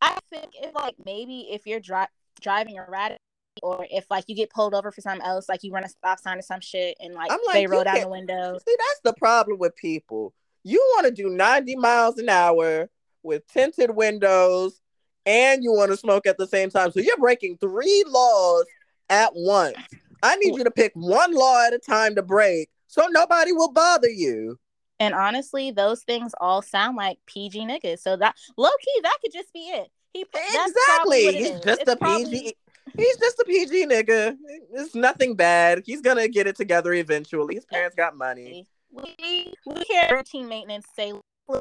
[0.00, 2.06] I think if like maybe if you're dri-
[2.40, 3.20] driving erratic
[3.62, 6.18] or if like you get pulled over for something else, like you run a stop
[6.20, 8.58] sign or some shit and like, like they roll down the window.
[8.66, 10.34] See, that's the problem with people.
[10.62, 12.88] You want to do 90 miles an hour
[13.22, 14.80] with tinted windows
[15.26, 16.90] and you want to smoke at the same time.
[16.90, 18.64] So you're breaking three laws
[19.08, 19.76] at once.
[20.22, 23.72] I need you to pick one law at a time to break so nobody will
[23.72, 24.58] bother you.
[25.00, 27.98] And honestly, those things all sound like PG niggas.
[27.98, 29.90] So that low key, that could just be it.
[30.12, 31.36] He exactly.
[31.36, 32.24] He's just it's a probably...
[32.24, 32.54] PG.
[32.96, 34.36] He's just a PG nigga.
[34.72, 35.82] It's nothing bad.
[35.84, 37.54] He's gonna get it together eventually.
[37.54, 38.66] His parents got money.
[38.90, 41.12] We we hear routine maintenance say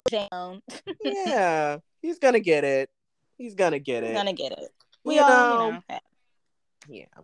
[0.09, 0.61] down.
[1.03, 2.89] yeah, he's gonna get it.
[3.37, 4.07] He's gonna get it.
[4.07, 4.69] He's gonna get it.
[5.03, 5.99] We you all, know, you know.
[6.87, 7.23] Yeah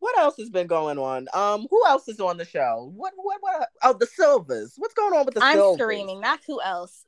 [0.00, 1.28] what else has been going on?
[1.32, 2.90] Um, who else is on the show?
[2.96, 3.68] What what what?
[3.82, 4.74] Oh, the Silvas.
[4.76, 5.78] What's going on with the I'm Silvas?
[5.80, 6.20] screaming.
[6.20, 7.04] Not who else.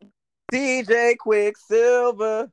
[0.53, 2.51] DJ Quicksilva.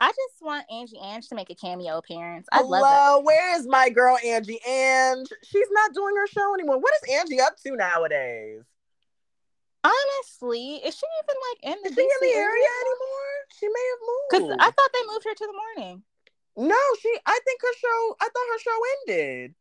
[0.00, 2.48] I just want Angie Ange to make a cameo appearance.
[2.50, 3.22] I love that.
[3.22, 5.28] Where is my girl Angie Ange?
[5.44, 6.78] She's not doing her show anymore.
[6.78, 8.62] What is Angie up to nowadays?
[9.84, 13.30] Honestly, is she even like in the, is she in the area anymore?
[13.58, 14.30] She may have moved.
[14.30, 16.02] Because I thought they moved her to the morning.
[16.56, 17.18] No, she.
[17.26, 18.16] I think her show.
[18.20, 19.54] I thought her show ended.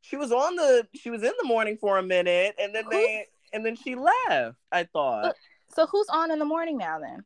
[0.00, 0.86] She was on the.
[0.94, 3.26] She was in the morning for a minute, and then they.
[3.52, 4.56] And then she left.
[4.72, 5.34] I thought.
[5.74, 7.24] So who's on in the morning now then?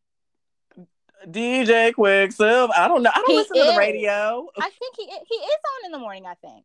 [1.27, 2.71] DJ Quicksilva.
[2.77, 3.11] I don't know.
[3.15, 3.67] I don't he listen is.
[3.67, 4.49] to the radio.
[4.59, 6.27] I think he he is on in the morning.
[6.27, 6.65] I think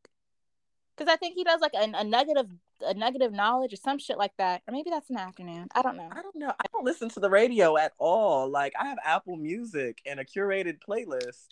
[0.96, 2.48] because I think he does like a, a nugget of
[2.82, 5.68] a nugget of knowledge or some shit like that, or maybe that's an afternoon.
[5.74, 6.10] I don't know.
[6.12, 6.50] I don't know.
[6.50, 8.50] I don't listen to the radio at all.
[8.50, 11.48] Like I have Apple Music and a curated playlist.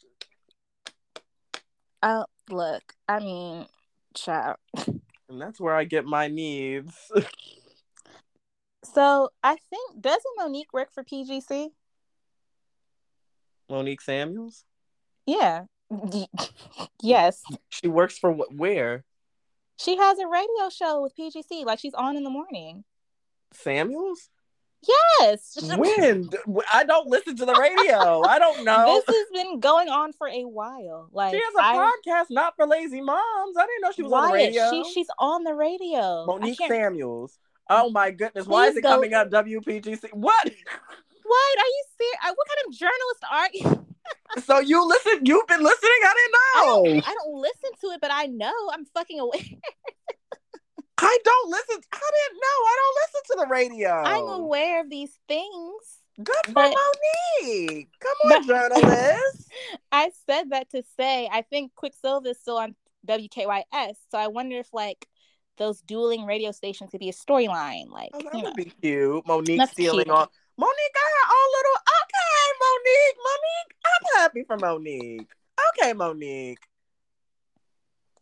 [2.01, 2.83] Oh, look.
[3.07, 3.65] I mean,
[4.13, 4.57] child.
[5.29, 6.93] And that's where I get my needs.
[8.83, 11.69] so I think doesn't Monique work for PGC?
[13.73, 14.65] Monique Samuels.
[15.25, 15.63] Yeah.
[17.01, 17.41] yes.
[17.69, 18.53] She works for what?
[18.53, 19.03] Where?
[19.79, 21.65] She has a radio show with PGC.
[21.65, 22.83] Like she's on in the morning.
[23.51, 24.29] Samuels?
[25.19, 25.57] Yes.
[25.77, 26.29] When?
[26.71, 28.21] I don't listen to the radio.
[28.21, 29.01] I don't know.
[29.07, 31.09] This has been going on for a while.
[31.11, 33.57] Like she has a I, podcast, not for lazy moms.
[33.57, 34.69] I didn't know she was on the radio.
[34.69, 36.25] She, she's on the radio.
[36.27, 37.39] Monique Samuels.
[37.69, 38.45] Oh my goodness!
[38.45, 40.13] Why is it go- coming up WPGC?
[40.13, 40.51] What?
[41.23, 42.17] What are you serious?
[42.25, 43.85] Uh, what kind of journalist are you?
[44.45, 45.25] So you listen?
[45.25, 45.91] You've been listening?
[46.03, 46.83] I I didn't know.
[46.93, 49.39] don't, I don't listen to it, but I know I'm fucking aware.
[50.97, 51.77] I don't listen.
[51.91, 52.59] I didn't know.
[52.65, 53.89] I don't listen to the radio.
[53.91, 55.99] I'm aware of these things.
[56.21, 56.75] Good for but-
[57.41, 57.89] Monique.
[57.99, 59.51] Come on, journalist.
[59.91, 62.75] I said that to say I think Quicksilva is still on
[63.07, 65.07] WKYS, so I wonder if like
[65.57, 67.89] those dueling radio stations could be a storyline.
[67.89, 69.27] Like, Oh, that you know, would be cute.
[69.27, 70.15] Monique stealing cute.
[70.15, 70.27] on.
[70.57, 71.79] Monique got her own little.
[72.01, 73.17] Okay, Monique.
[73.23, 73.75] Monique.
[73.85, 75.31] I'm happy for Monique.
[75.69, 76.67] Okay, Monique.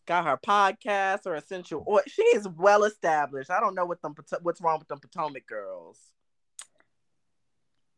[0.05, 2.01] Got her podcast or essential oil.
[2.07, 3.51] She is well established.
[3.51, 5.99] I don't know what them what's wrong with them Potomac girls.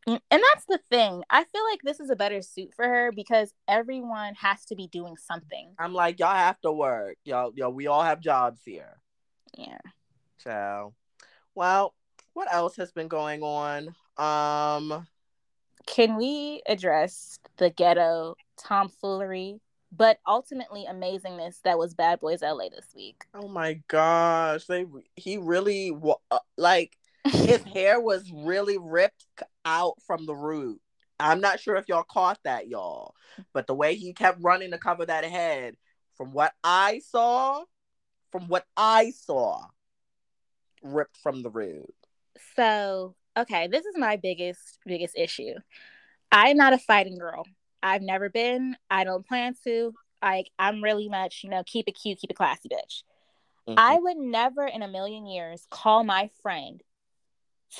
[0.08, 1.24] Mm, and that's the thing.
[1.30, 4.88] I feel like this is a better suit for her because everyone has to be
[4.88, 5.74] doing something.
[5.80, 7.18] I'm like, y'all have to work.
[7.24, 9.00] Y'all, y'all, we all have jobs here.
[9.58, 9.78] Yeah.
[10.40, 10.94] So,
[11.56, 11.94] Well,
[12.34, 13.96] what else has been going on?
[14.18, 15.08] Um,
[15.88, 19.60] Can we address the ghetto tomfoolery,
[19.92, 23.26] but ultimately amazingness that was Bad Boys LA this week?
[23.34, 25.92] oh my gosh, they he really
[26.32, 29.26] uh, like his hair was really ripped
[29.66, 30.80] out from the root.
[31.20, 33.16] I'm not sure if y'all caught that, y'all,
[33.54, 35.76] but the way he kept running to cover that head,
[36.18, 37.64] from what I saw,
[38.32, 39.64] from what I saw,
[40.82, 41.94] ripped from the root.
[42.56, 45.54] So, okay, this is my biggest biggest issue.
[46.32, 47.46] I'm not a fighting girl.
[47.82, 48.76] I've never been.
[48.90, 49.94] I don't plan to.
[50.22, 53.04] Like, I'm really much, you know, keep it cute, keep it classy, bitch.
[53.68, 53.76] Mhm.
[53.78, 56.82] I would never in a million years call my friend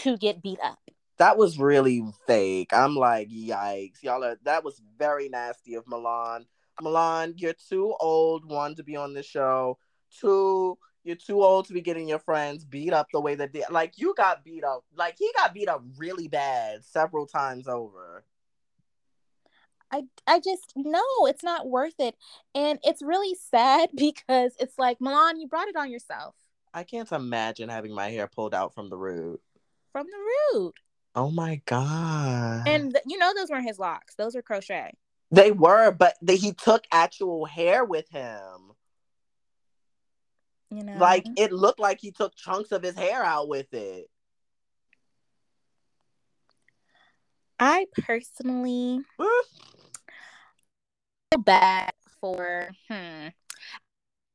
[0.02, 0.80] to get beat up.
[1.18, 2.74] that was really fake.
[2.74, 4.38] I'm like, yikes, y'all are.
[4.44, 6.48] That was very nasty of Milan.
[6.82, 9.78] Milan, you're too old one to be on this show.
[10.20, 13.64] Two, you're too old to be getting your friends beat up the way that they
[13.70, 13.98] like.
[13.98, 14.84] You got beat up.
[14.96, 18.24] Like he got beat up really bad several times over.
[19.92, 22.16] I I just no, it's not worth it.
[22.56, 26.36] And it's really sad because it's like, Milan, you brought it on yourself
[26.74, 29.40] I can't imagine having my hair pulled out from the root.
[29.92, 30.74] from the root.
[31.16, 32.68] Oh my god.
[32.68, 34.16] And th- you know those weren't his locks.
[34.16, 34.94] Those were crochet.
[35.30, 38.72] they were, but he took actual hair with him.
[40.74, 40.98] You know.
[40.98, 44.10] Like it looked like he took chunks of his hair out with it.
[47.60, 49.28] I personally feel
[51.44, 53.28] bad for hmm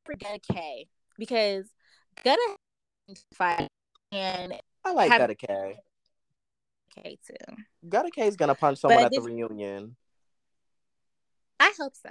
[0.05, 1.69] for Gutta K because
[2.23, 2.55] Gutta
[3.33, 3.67] fight
[4.13, 4.53] and
[4.85, 5.77] I like Gutta K.
[6.95, 7.55] K too.
[7.89, 9.97] Gutta K is gonna punch someone But at the reunion.
[11.59, 12.09] I hope so.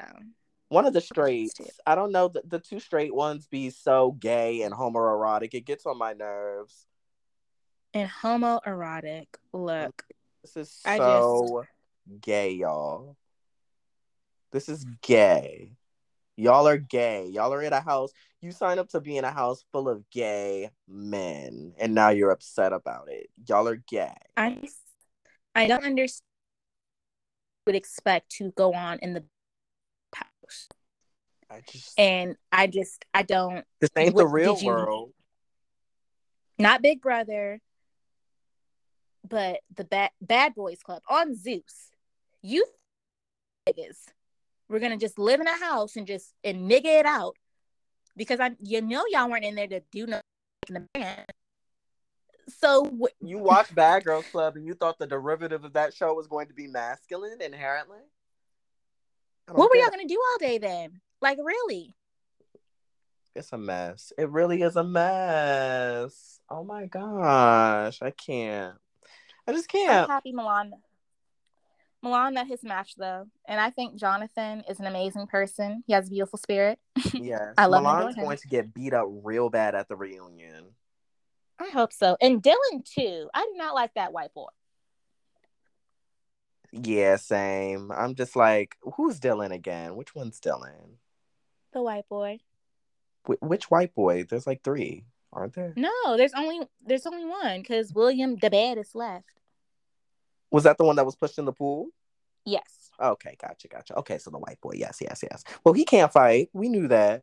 [0.69, 1.61] One of the straights.
[1.87, 2.29] I don't know.
[2.29, 5.55] The, the two straight ones be so gay and homoerotic.
[5.55, 6.87] It gets on my nerves.
[7.95, 9.27] And homoerotic.
[9.53, 11.65] Look, mm, This is so
[12.21, 13.17] gay, y'all.
[14.53, 15.73] This is gay.
[16.37, 17.27] Y'all are gay.
[17.27, 18.13] Y'all are in a house.
[18.41, 22.31] You sign up to be in a house full of gay men, and now you're
[22.31, 23.29] upset about it.
[23.49, 24.15] Y'all are gay.
[24.37, 24.61] I
[25.55, 26.23] I don't understand
[27.67, 29.23] would expect to go on in the
[30.49, 30.69] house.
[31.51, 35.13] I just And I just I don't this ain't the real you- world.
[36.59, 37.61] not Big Brother,
[39.29, 41.91] but the bad Bad Boys Club on Zeus.
[42.43, 42.67] You
[43.69, 43.99] niggas,
[44.69, 47.37] we're gonna just live in a house and just and nigga it out
[48.17, 50.23] because I you know y'all weren't in there to do nothing
[50.69, 51.25] in the band.
[52.61, 56.15] So wh- You watched Bad Girls Club and you thought the derivative of that show
[56.15, 57.99] was going to be masculine inherently?
[59.51, 61.01] What were y'all gonna do all day then?
[61.21, 61.95] Like really?
[63.35, 64.13] It's a mess.
[64.19, 66.41] It really is a mess.
[66.51, 68.03] Oh my gosh.
[68.03, 68.77] I can't.
[69.47, 70.11] I just I'm can't.
[70.11, 70.73] happy Milan.
[72.03, 75.83] Milan met his match though, and I think Jonathan is an amazing person.
[75.87, 76.79] He has a beautiful spirit.
[77.15, 77.55] Yes.
[77.57, 78.25] I love Milan's him.
[78.25, 80.65] going to get beat up real bad at the reunion.
[81.59, 82.17] I hope so.
[82.21, 83.29] And Dylan too.
[83.35, 84.47] I do not like that white boy.
[86.73, 87.91] Yeah, same.
[87.91, 89.97] I'm just like, who's Dylan again?
[89.97, 90.97] Which one's Dylan?
[91.73, 92.41] The white boy.
[93.27, 94.25] Wh- which white boy?
[94.25, 95.73] There's like three, aren't there?
[95.77, 99.27] No, there's only there's only one because William the bad is left.
[100.51, 101.89] Was that the one that was pushed in the pool?
[102.45, 102.91] Yes.
[103.01, 103.97] Okay, gotcha, gotcha.
[103.99, 104.73] Okay, so the white boy.
[104.75, 105.45] Yes, yes, yes.
[105.65, 106.49] Well, he can't fight.
[106.53, 107.23] We knew that.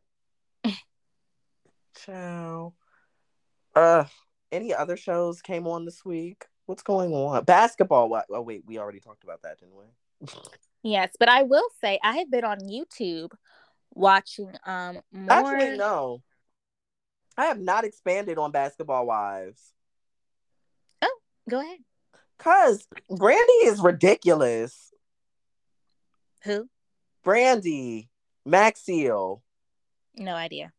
[2.04, 2.72] Ciao.
[3.74, 4.04] Uh,
[4.52, 6.46] any other shows came on this week?
[6.66, 7.44] What's going on?
[7.44, 8.22] Basketball.
[8.30, 10.28] Oh wait, we already talked about that, didn't we?
[10.82, 13.32] yes, but I will say I have been on YouTube
[13.94, 15.54] watching um more.
[15.54, 16.22] Actually, no.
[17.38, 19.72] I have not expanded on Basketball Wives.
[21.02, 21.78] Oh, go ahead.
[22.38, 24.92] Cause Brandi is ridiculous.
[26.44, 26.68] Who?
[27.24, 28.08] Brandi
[28.46, 29.40] Maxiell.
[30.16, 30.72] No idea.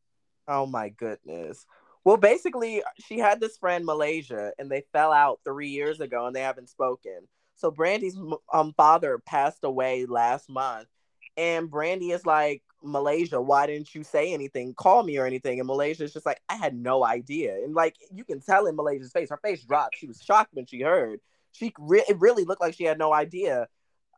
[0.47, 1.65] Oh my goodness.
[2.07, 6.33] Well, basically, she had this friend Malaysia, and they fell out three years ago, and
[6.33, 7.27] they haven't spoken.
[7.57, 8.17] So Brandi's
[8.53, 10.87] um father passed away last month,
[11.35, 14.73] and Brandi is like, Malaysia, why didn't you say anything?
[14.73, 15.59] Call me or anything?
[15.59, 17.55] And Malaysia's just like, I had no idea.
[17.55, 19.97] And like you can tell in Malaysia's face, her face dropped.
[19.97, 21.19] She was shocked when she heard.
[21.51, 23.67] She re- it really looked like she had no idea.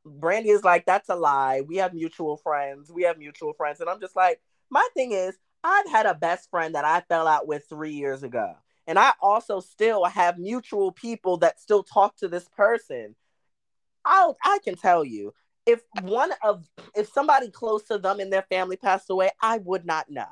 [0.05, 1.61] Brandi is like, that's a lie.
[1.61, 2.91] We have mutual friends.
[2.91, 3.79] We have mutual friends.
[3.79, 7.27] And I'm just like, my thing is, I've had a best friend that I fell
[7.27, 8.55] out with three years ago.
[8.87, 13.15] And I also still have mutual people that still talk to this person.
[14.03, 15.33] I'll, I can tell you,
[15.65, 19.85] if one of if somebody close to them and their family passed away, I would
[19.85, 20.25] not know.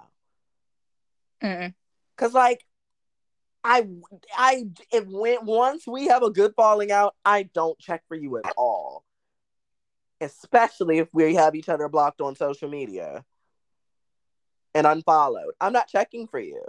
[1.44, 1.76] Mm-mm.
[2.16, 2.66] Cause like
[3.64, 3.88] I
[4.36, 8.38] I if when once we have a good falling out, I don't check for you
[8.38, 9.04] at all.
[10.20, 13.24] Especially if we have each other blocked on social media
[14.74, 15.54] and unfollowed.
[15.60, 16.62] I'm not checking for you.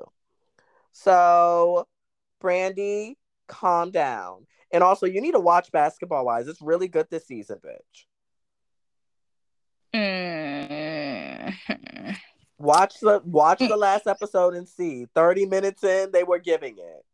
[0.92, 1.86] So,
[2.42, 4.46] Brandi, calm down.
[4.72, 6.49] And also, you need to watch Basketball Wives.
[6.49, 8.07] It's really good this season, bitch.
[9.94, 11.55] Mm.
[12.59, 15.07] Watch the watch the last episode and see.
[15.14, 17.05] Thirty minutes in, they were giving it.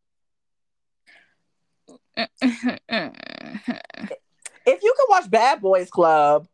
[4.67, 6.49] if you can watch Bad Boys Club,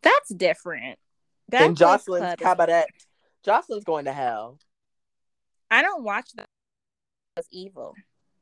[0.00, 1.00] that's different.
[1.48, 2.86] Bad and Jocelyn's cabaret.
[2.96, 3.06] Is...
[3.44, 4.58] Jocelyn's going to hell.
[5.70, 6.46] I don't watch that.
[7.36, 7.94] It's evil.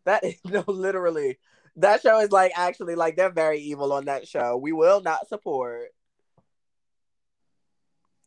[0.05, 1.39] That is no, literally
[1.77, 4.57] that show is like actually like they're very evil on that show.
[4.57, 5.89] We will not support.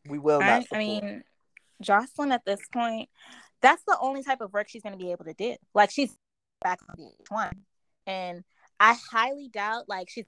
[0.08, 0.66] We will not.
[0.72, 1.24] I, I mean,
[1.82, 3.10] Jocelyn at this point,
[3.62, 5.56] that's the only type of work she's going to be able to do.
[5.74, 6.14] Like she's
[6.62, 7.64] back on the one,
[8.06, 8.44] and
[8.80, 10.26] I highly doubt like she's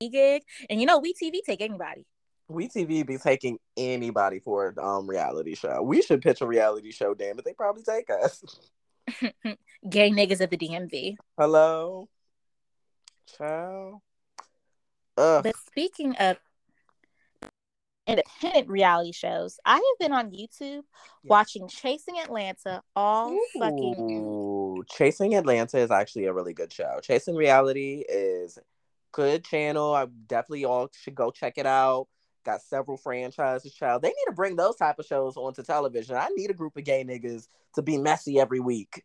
[0.00, 0.42] gig.
[0.70, 2.06] And you know, we TV take anybody.
[2.48, 5.82] We TV be taking anybody for a um reality show.
[5.82, 7.14] We should pitch a reality show.
[7.14, 8.42] Damn it, they probably take us.
[9.88, 11.16] Gay niggas at the DMV.
[11.38, 12.08] Hello.
[13.36, 14.02] Ciao.
[15.16, 15.42] Ugh.
[15.42, 16.36] But speaking of
[18.06, 20.82] independent reality shows, I have been on YouTube
[21.24, 23.48] watching Chasing Atlanta all Ooh.
[23.58, 24.84] fucking.
[24.90, 27.00] Chasing Atlanta is actually a really good show.
[27.02, 28.58] Chasing Reality is
[29.12, 29.94] good channel.
[29.94, 32.08] I definitely all should go check it out.
[32.46, 34.02] Got several franchises, child.
[34.02, 36.14] They need to bring those type of shows onto television.
[36.14, 39.02] I need a group of gay niggas to be messy every week.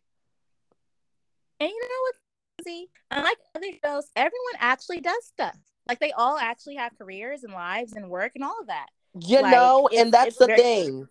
[1.58, 2.18] And you know what's
[2.64, 2.90] crazy?
[3.10, 5.56] Unlike other shows, everyone actually does stuff.
[5.88, 8.86] Like they all actually have careers and lives and work and all of that.
[9.20, 11.08] You like, know, and that's the very- thing.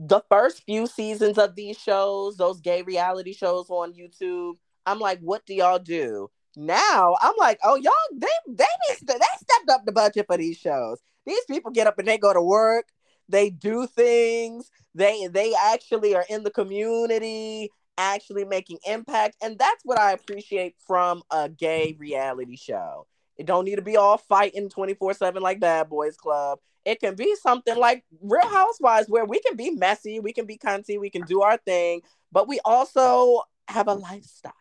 [0.00, 4.54] The first few seasons of these shows, those gay reality shows on YouTube,
[4.84, 6.28] I'm like, what do y'all do?
[6.56, 10.98] Now I'm like, oh y'all, they they they stepped up the budget for these shows.
[11.28, 12.86] These people get up and they go to work,
[13.28, 19.36] they do things, they they actually are in the community, actually making impact.
[19.42, 23.06] And that's what I appreciate from a gay reality show.
[23.36, 26.58] It don't need to be all fighting 24-7 like Bad Boys Club.
[26.84, 30.56] It can be something like Real Housewives where we can be messy, we can be
[30.56, 32.00] cunty, we can do our thing,
[32.32, 34.52] but we also have a lifestyle.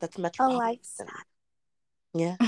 [0.00, 1.08] That's much a lifestyle.
[2.14, 2.36] Yeah.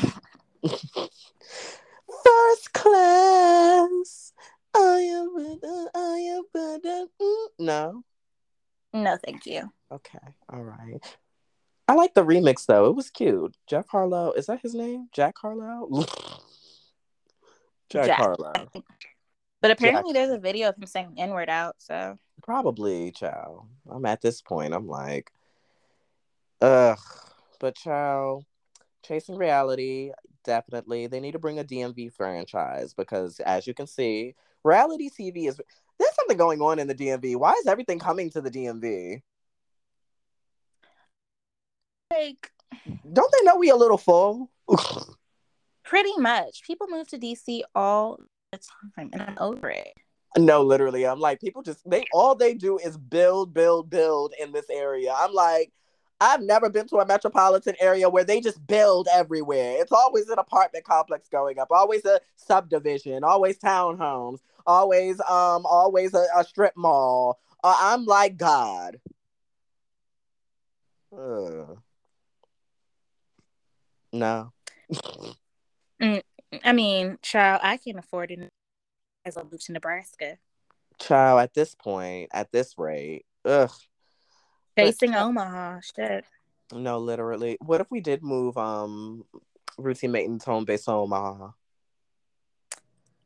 [2.25, 4.33] First class.
[4.75, 5.59] I am,
[5.95, 8.03] I am, mm, no.
[8.93, 9.71] No, thank you.
[9.91, 10.19] Okay.
[10.51, 11.01] All right.
[11.89, 12.87] I like the remix though.
[12.87, 13.57] It was cute.
[13.67, 15.09] Jack Harlow, is that his name?
[15.12, 16.05] Jack Harlow?
[17.89, 18.53] Jack, Jack, Harlow.
[19.62, 20.27] But apparently Jack.
[20.27, 23.67] there's a video of him saying N word out, so probably, child.
[23.91, 25.31] I'm at this point, I'm like,
[26.61, 26.99] ugh.
[27.61, 28.45] But child,
[29.05, 30.11] chasing reality,
[30.47, 31.07] definitely.
[31.07, 34.35] They need to bring a DMV franchise because as you can see,
[34.65, 35.61] reality TV is
[35.99, 37.37] there's something going on in the DMV.
[37.37, 39.21] Why is everything coming to the DMV?
[42.11, 42.51] Like,
[43.13, 44.51] don't they know we a little full?
[45.87, 46.63] pretty much.
[46.67, 48.19] People move to DC all
[48.53, 48.59] the
[48.97, 49.93] time, and I'm over it.
[50.37, 54.53] No, literally, I'm like people just they all they do is build, build, build in
[54.53, 55.15] this area.
[55.17, 55.73] I'm like,
[56.21, 59.77] I've never been to a metropolitan area where they just build everywhere.
[59.79, 66.14] It's always an apartment complex going up, always a subdivision, always townhomes, always um always
[66.14, 67.39] a, a strip mall.
[67.62, 69.01] Uh, I'm like God.
[71.12, 71.75] Uh,
[74.12, 74.53] no.
[76.01, 76.23] Mm,
[76.64, 78.51] I mean, child, I can't afford it
[79.25, 80.39] as a move to Nebraska.
[80.99, 83.71] Child, at this point, at this rate, ugh.
[84.77, 86.24] Facing but, Omaha, shit.
[86.72, 87.57] No, literally.
[87.61, 89.24] What if we did move um
[89.79, 91.51] Ruthie Maeten's home based on Omaha?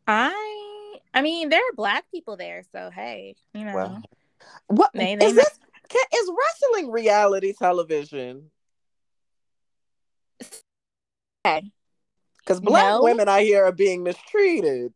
[0.07, 3.74] I I mean, there are black people there, so hey, you know.
[3.74, 4.03] Well,
[4.68, 5.59] what they, they is this?
[5.88, 8.51] Can, is wrestling reality television?
[11.44, 11.70] Okay.
[12.38, 13.03] Because black no.
[13.03, 14.92] women I hear are being mistreated.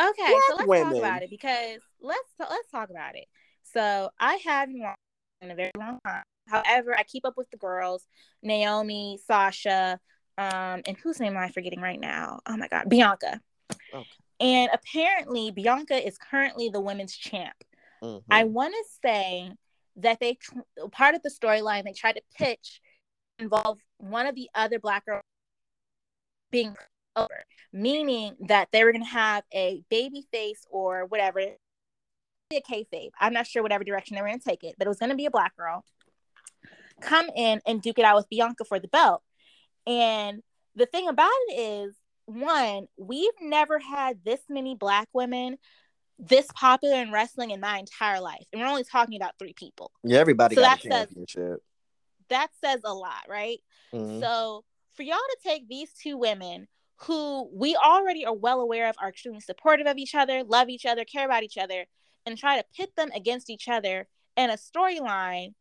[0.00, 0.92] Okay, black so let's women.
[0.92, 3.26] talk about it because let's let's talk about it.
[3.62, 4.98] So I watched
[5.40, 6.22] in a very long time.
[6.46, 8.06] However, I keep up with the girls,
[8.42, 9.98] Naomi, Sasha,
[10.38, 12.40] um, and whose name am I forgetting right now?
[12.46, 13.40] Oh my god, Bianca.
[13.92, 14.06] Okay.
[14.40, 17.56] And apparently, Bianca is currently the women's champ.
[18.02, 18.32] Mm-hmm.
[18.32, 19.50] I want to say
[19.96, 20.38] that they
[20.92, 22.80] part of the storyline they tried to pitch
[23.38, 25.22] involve one of the other black girls
[26.50, 26.74] being
[27.16, 31.40] over, meaning that they were going to have a baby face or whatever,
[32.56, 33.10] a kayfabe.
[33.20, 35.10] I'm not sure whatever direction they were going to take it, but it was going
[35.10, 35.84] to be a black girl
[37.00, 39.22] come in and duke it out with Bianca for the belt.
[39.86, 40.42] And
[40.74, 41.94] the thing about it is,
[42.26, 45.58] one, we've never had this many black women
[46.18, 48.44] this popular in wrestling in my entire life.
[48.52, 49.92] And we're only talking about three people.
[50.02, 51.44] Yeah, everybody so got that a championship.
[51.44, 51.58] Says,
[52.30, 53.60] that says a lot, right?
[53.94, 54.20] Mm-hmm.
[54.20, 54.64] So
[54.96, 56.66] for y'all to take these two women
[57.02, 60.84] who we already are well aware of are extremely supportive of each other, love each
[60.84, 61.86] other, care about each other,
[62.28, 64.06] and try to pit them against each other
[64.36, 65.54] in a storyline,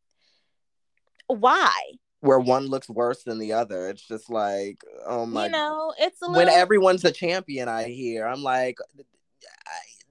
[1.28, 1.74] why?
[2.22, 3.90] Where one looks worse than the other.
[3.90, 5.46] It's just like, oh my.
[5.46, 6.38] You know, it's a little...
[6.38, 7.68] when everyone's a champion.
[7.68, 8.26] I hear.
[8.26, 8.78] I'm like,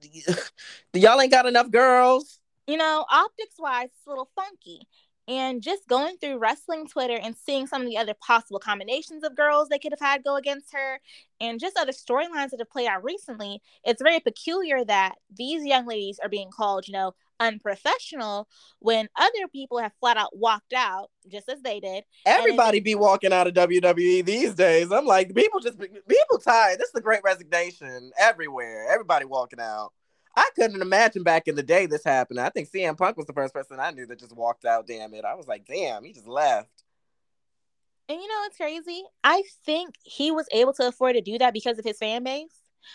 [0.93, 2.39] y'all ain't got enough girls.
[2.65, 4.81] You know, optics wise, it's a little funky.
[5.27, 9.35] And just going through wrestling Twitter and seeing some of the other possible combinations of
[9.35, 11.01] girls they could have had go against her,
[11.41, 15.85] and just other storylines that have played out recently, it's very peculiar that these young
[15.85, 18.47] ladies are being called, you know, unprofessional
[18.79, 22.03] when other people have flat out walked out just as they did.
[22.25, 24.91] Everybody be walking out of WWE these days.
[24.91, 26.79] I'm like, people just people tired.
[26.79, 28.87] This is a great resignation everywhere.
[28.89, 29.91] Everybody walking out.
[30.37, 32.39] I couldn't imagine back in the day this happened.
[32.39, 34.85] I think CM Punk was the first person I knew that just walked out.
[34.85, 35.25] Damn it.
[35.25, 36.69] I was like, damn, he just left.
[38.07, 39.03] And you know what's crazy?
[39.23, 42.53] I think he was able to afford to do that because of his fan base.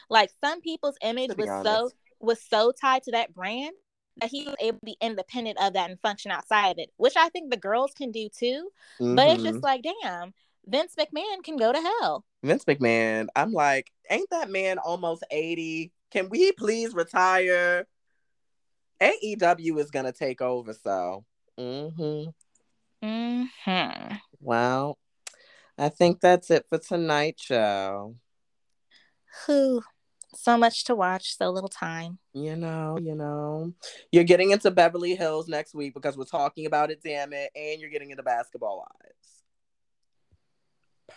[0.08, 1.66] Like some people's image was honest.
[1.66, 1.90] so
[2.20, 3.72] was so tied to that brand
[4.20, 7.16] that he was able to be independent of that and function outside of it, which
[7.16, 8.70] I think the girls can do too.
[9.00, 9.16] Mm-hmm.
[9.16, 9.64] But it's just mm-hmm.
[9.64, 10.32] like, damn,
[10.66, 12.24] Vince McMahon can go to hell.
[12.44, 15.90] Vince McMahon, I'm like, ain't that man almost 80?
[16.12, 17.86] Can we please retire?
[19.00, 21.24] AEW is gonna take over, so
[21.58, 22.28] mm-hmm.
[23.06, 24.14] Mm-hmm.
[24.40, 24.98] Well,
[25.78, 28.16] I think that's it for tonight, show.
[29.46, 29.82] Who
[30.34, 32.18] so much to watch, so little time.
[32.34, 33.72] You know, you know.
[34.12, 37.80] You're getting into Beverly Hills next week because we're talking about it, damn it, and
[37.80, 39.44] you're getting into basketball wives.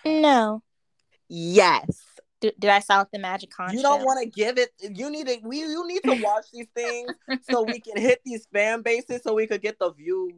[0.06, 0.64] No.
[1.28, 2.15] Yes
[2.46, 3.74] did, did I sound like the magic conch?
[3.74, 4.70] You don't want to give it.
[4.80, 5.38] You need to.
[5.44, 7.12] We you need to watch these things
[7.50, 10.34] so we can hit these fan bases so we could get the views.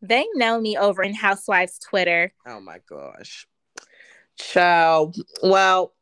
[0.00, 2.32] They know me over in Housewives Twitter.
[2.46, 3.46] Oh my gosh,
[4.38, 5.16] child.
[5.42, 5.94] Well,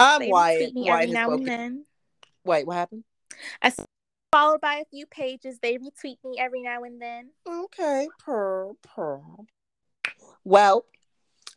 [0.00, 0.72] I'm they Wyatt.
[0.74, 1.84] Wyatt now and then.
[2.44, 3.04] Wait, what happened?
[3.60, 3.72] I
[4.32, 5.58] followed by a few pages.
[5.60, 7.30] They retweet me every now and then.
[7.46, 9.20] Okay, per per.
[10.44, 10.86] Well,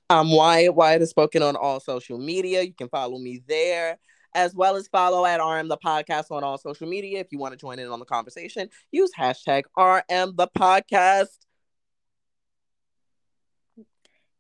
[0.10, 0.76] I'm Wyatt.
[0.76, 2.62] Wyatt is spoken on all social media.
[2.62, 3.98] You can follow me there,
[4.36, 7.20] as well as follow at RM the podcast on all social media.
[7.20, 11.38] If you want to join in on the conversation, use hashtag RM the podcast.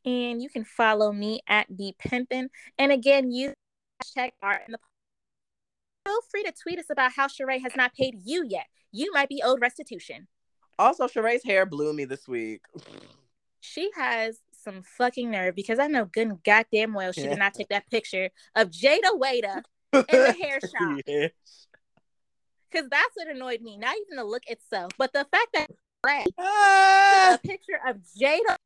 [0.05, 2.49] And you can follow me at B Pimpin.
[2.78, 3.55] And again, use
[4.03, 4.78] hashtag RM the
[6.05, 8.68] Feel free to tweet us about how Sheree has not paid you yet.
[8.91, 10.28] You might be owed restitution.
[10.78, 12.61] Also, Sheree's hair blew me this week.
[13.61, 17.30] She has some fucking nerve because I know good goddamn well she yeah.
[17.30, 19.63] did not take that picture of Jada Waiter
[19.93, 21.01] in the hair shop.
[21.07, 21.32] Yes.
[22.74, 23.78] Cause that's what annoyed me.
[23.78, 25.72] Not even the look itself, but the fact that
[26.03, 27.36] Brad ah.
[27.36, 28.57] a picture of Jada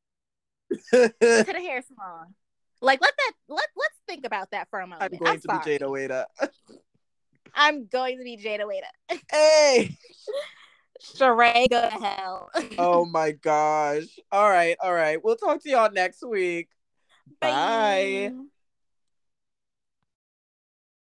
[0.92, 2.34] to the hair salon.
[2.82, 5.04] Like let that let let's think about that for a moment.
[5.04, 5.78] I'm going I'm to sorry.
[5.78, 6.26] be Jada Waiter.
[7.54, 8.88] I'm going to be Jada Waiter.
[9.30, 9.98] Hey.
[11.02, 12.50] Sheree, go to hell.
[12.78, 14.20] oh my gosh.
[14.32, 14.76] All right.
[14.82, 15.24] All right.
[15.24, 16.70] We'll talk to y'all next week.
[17.40, 18.32] Bye.
[18.32, 18.50] Bye.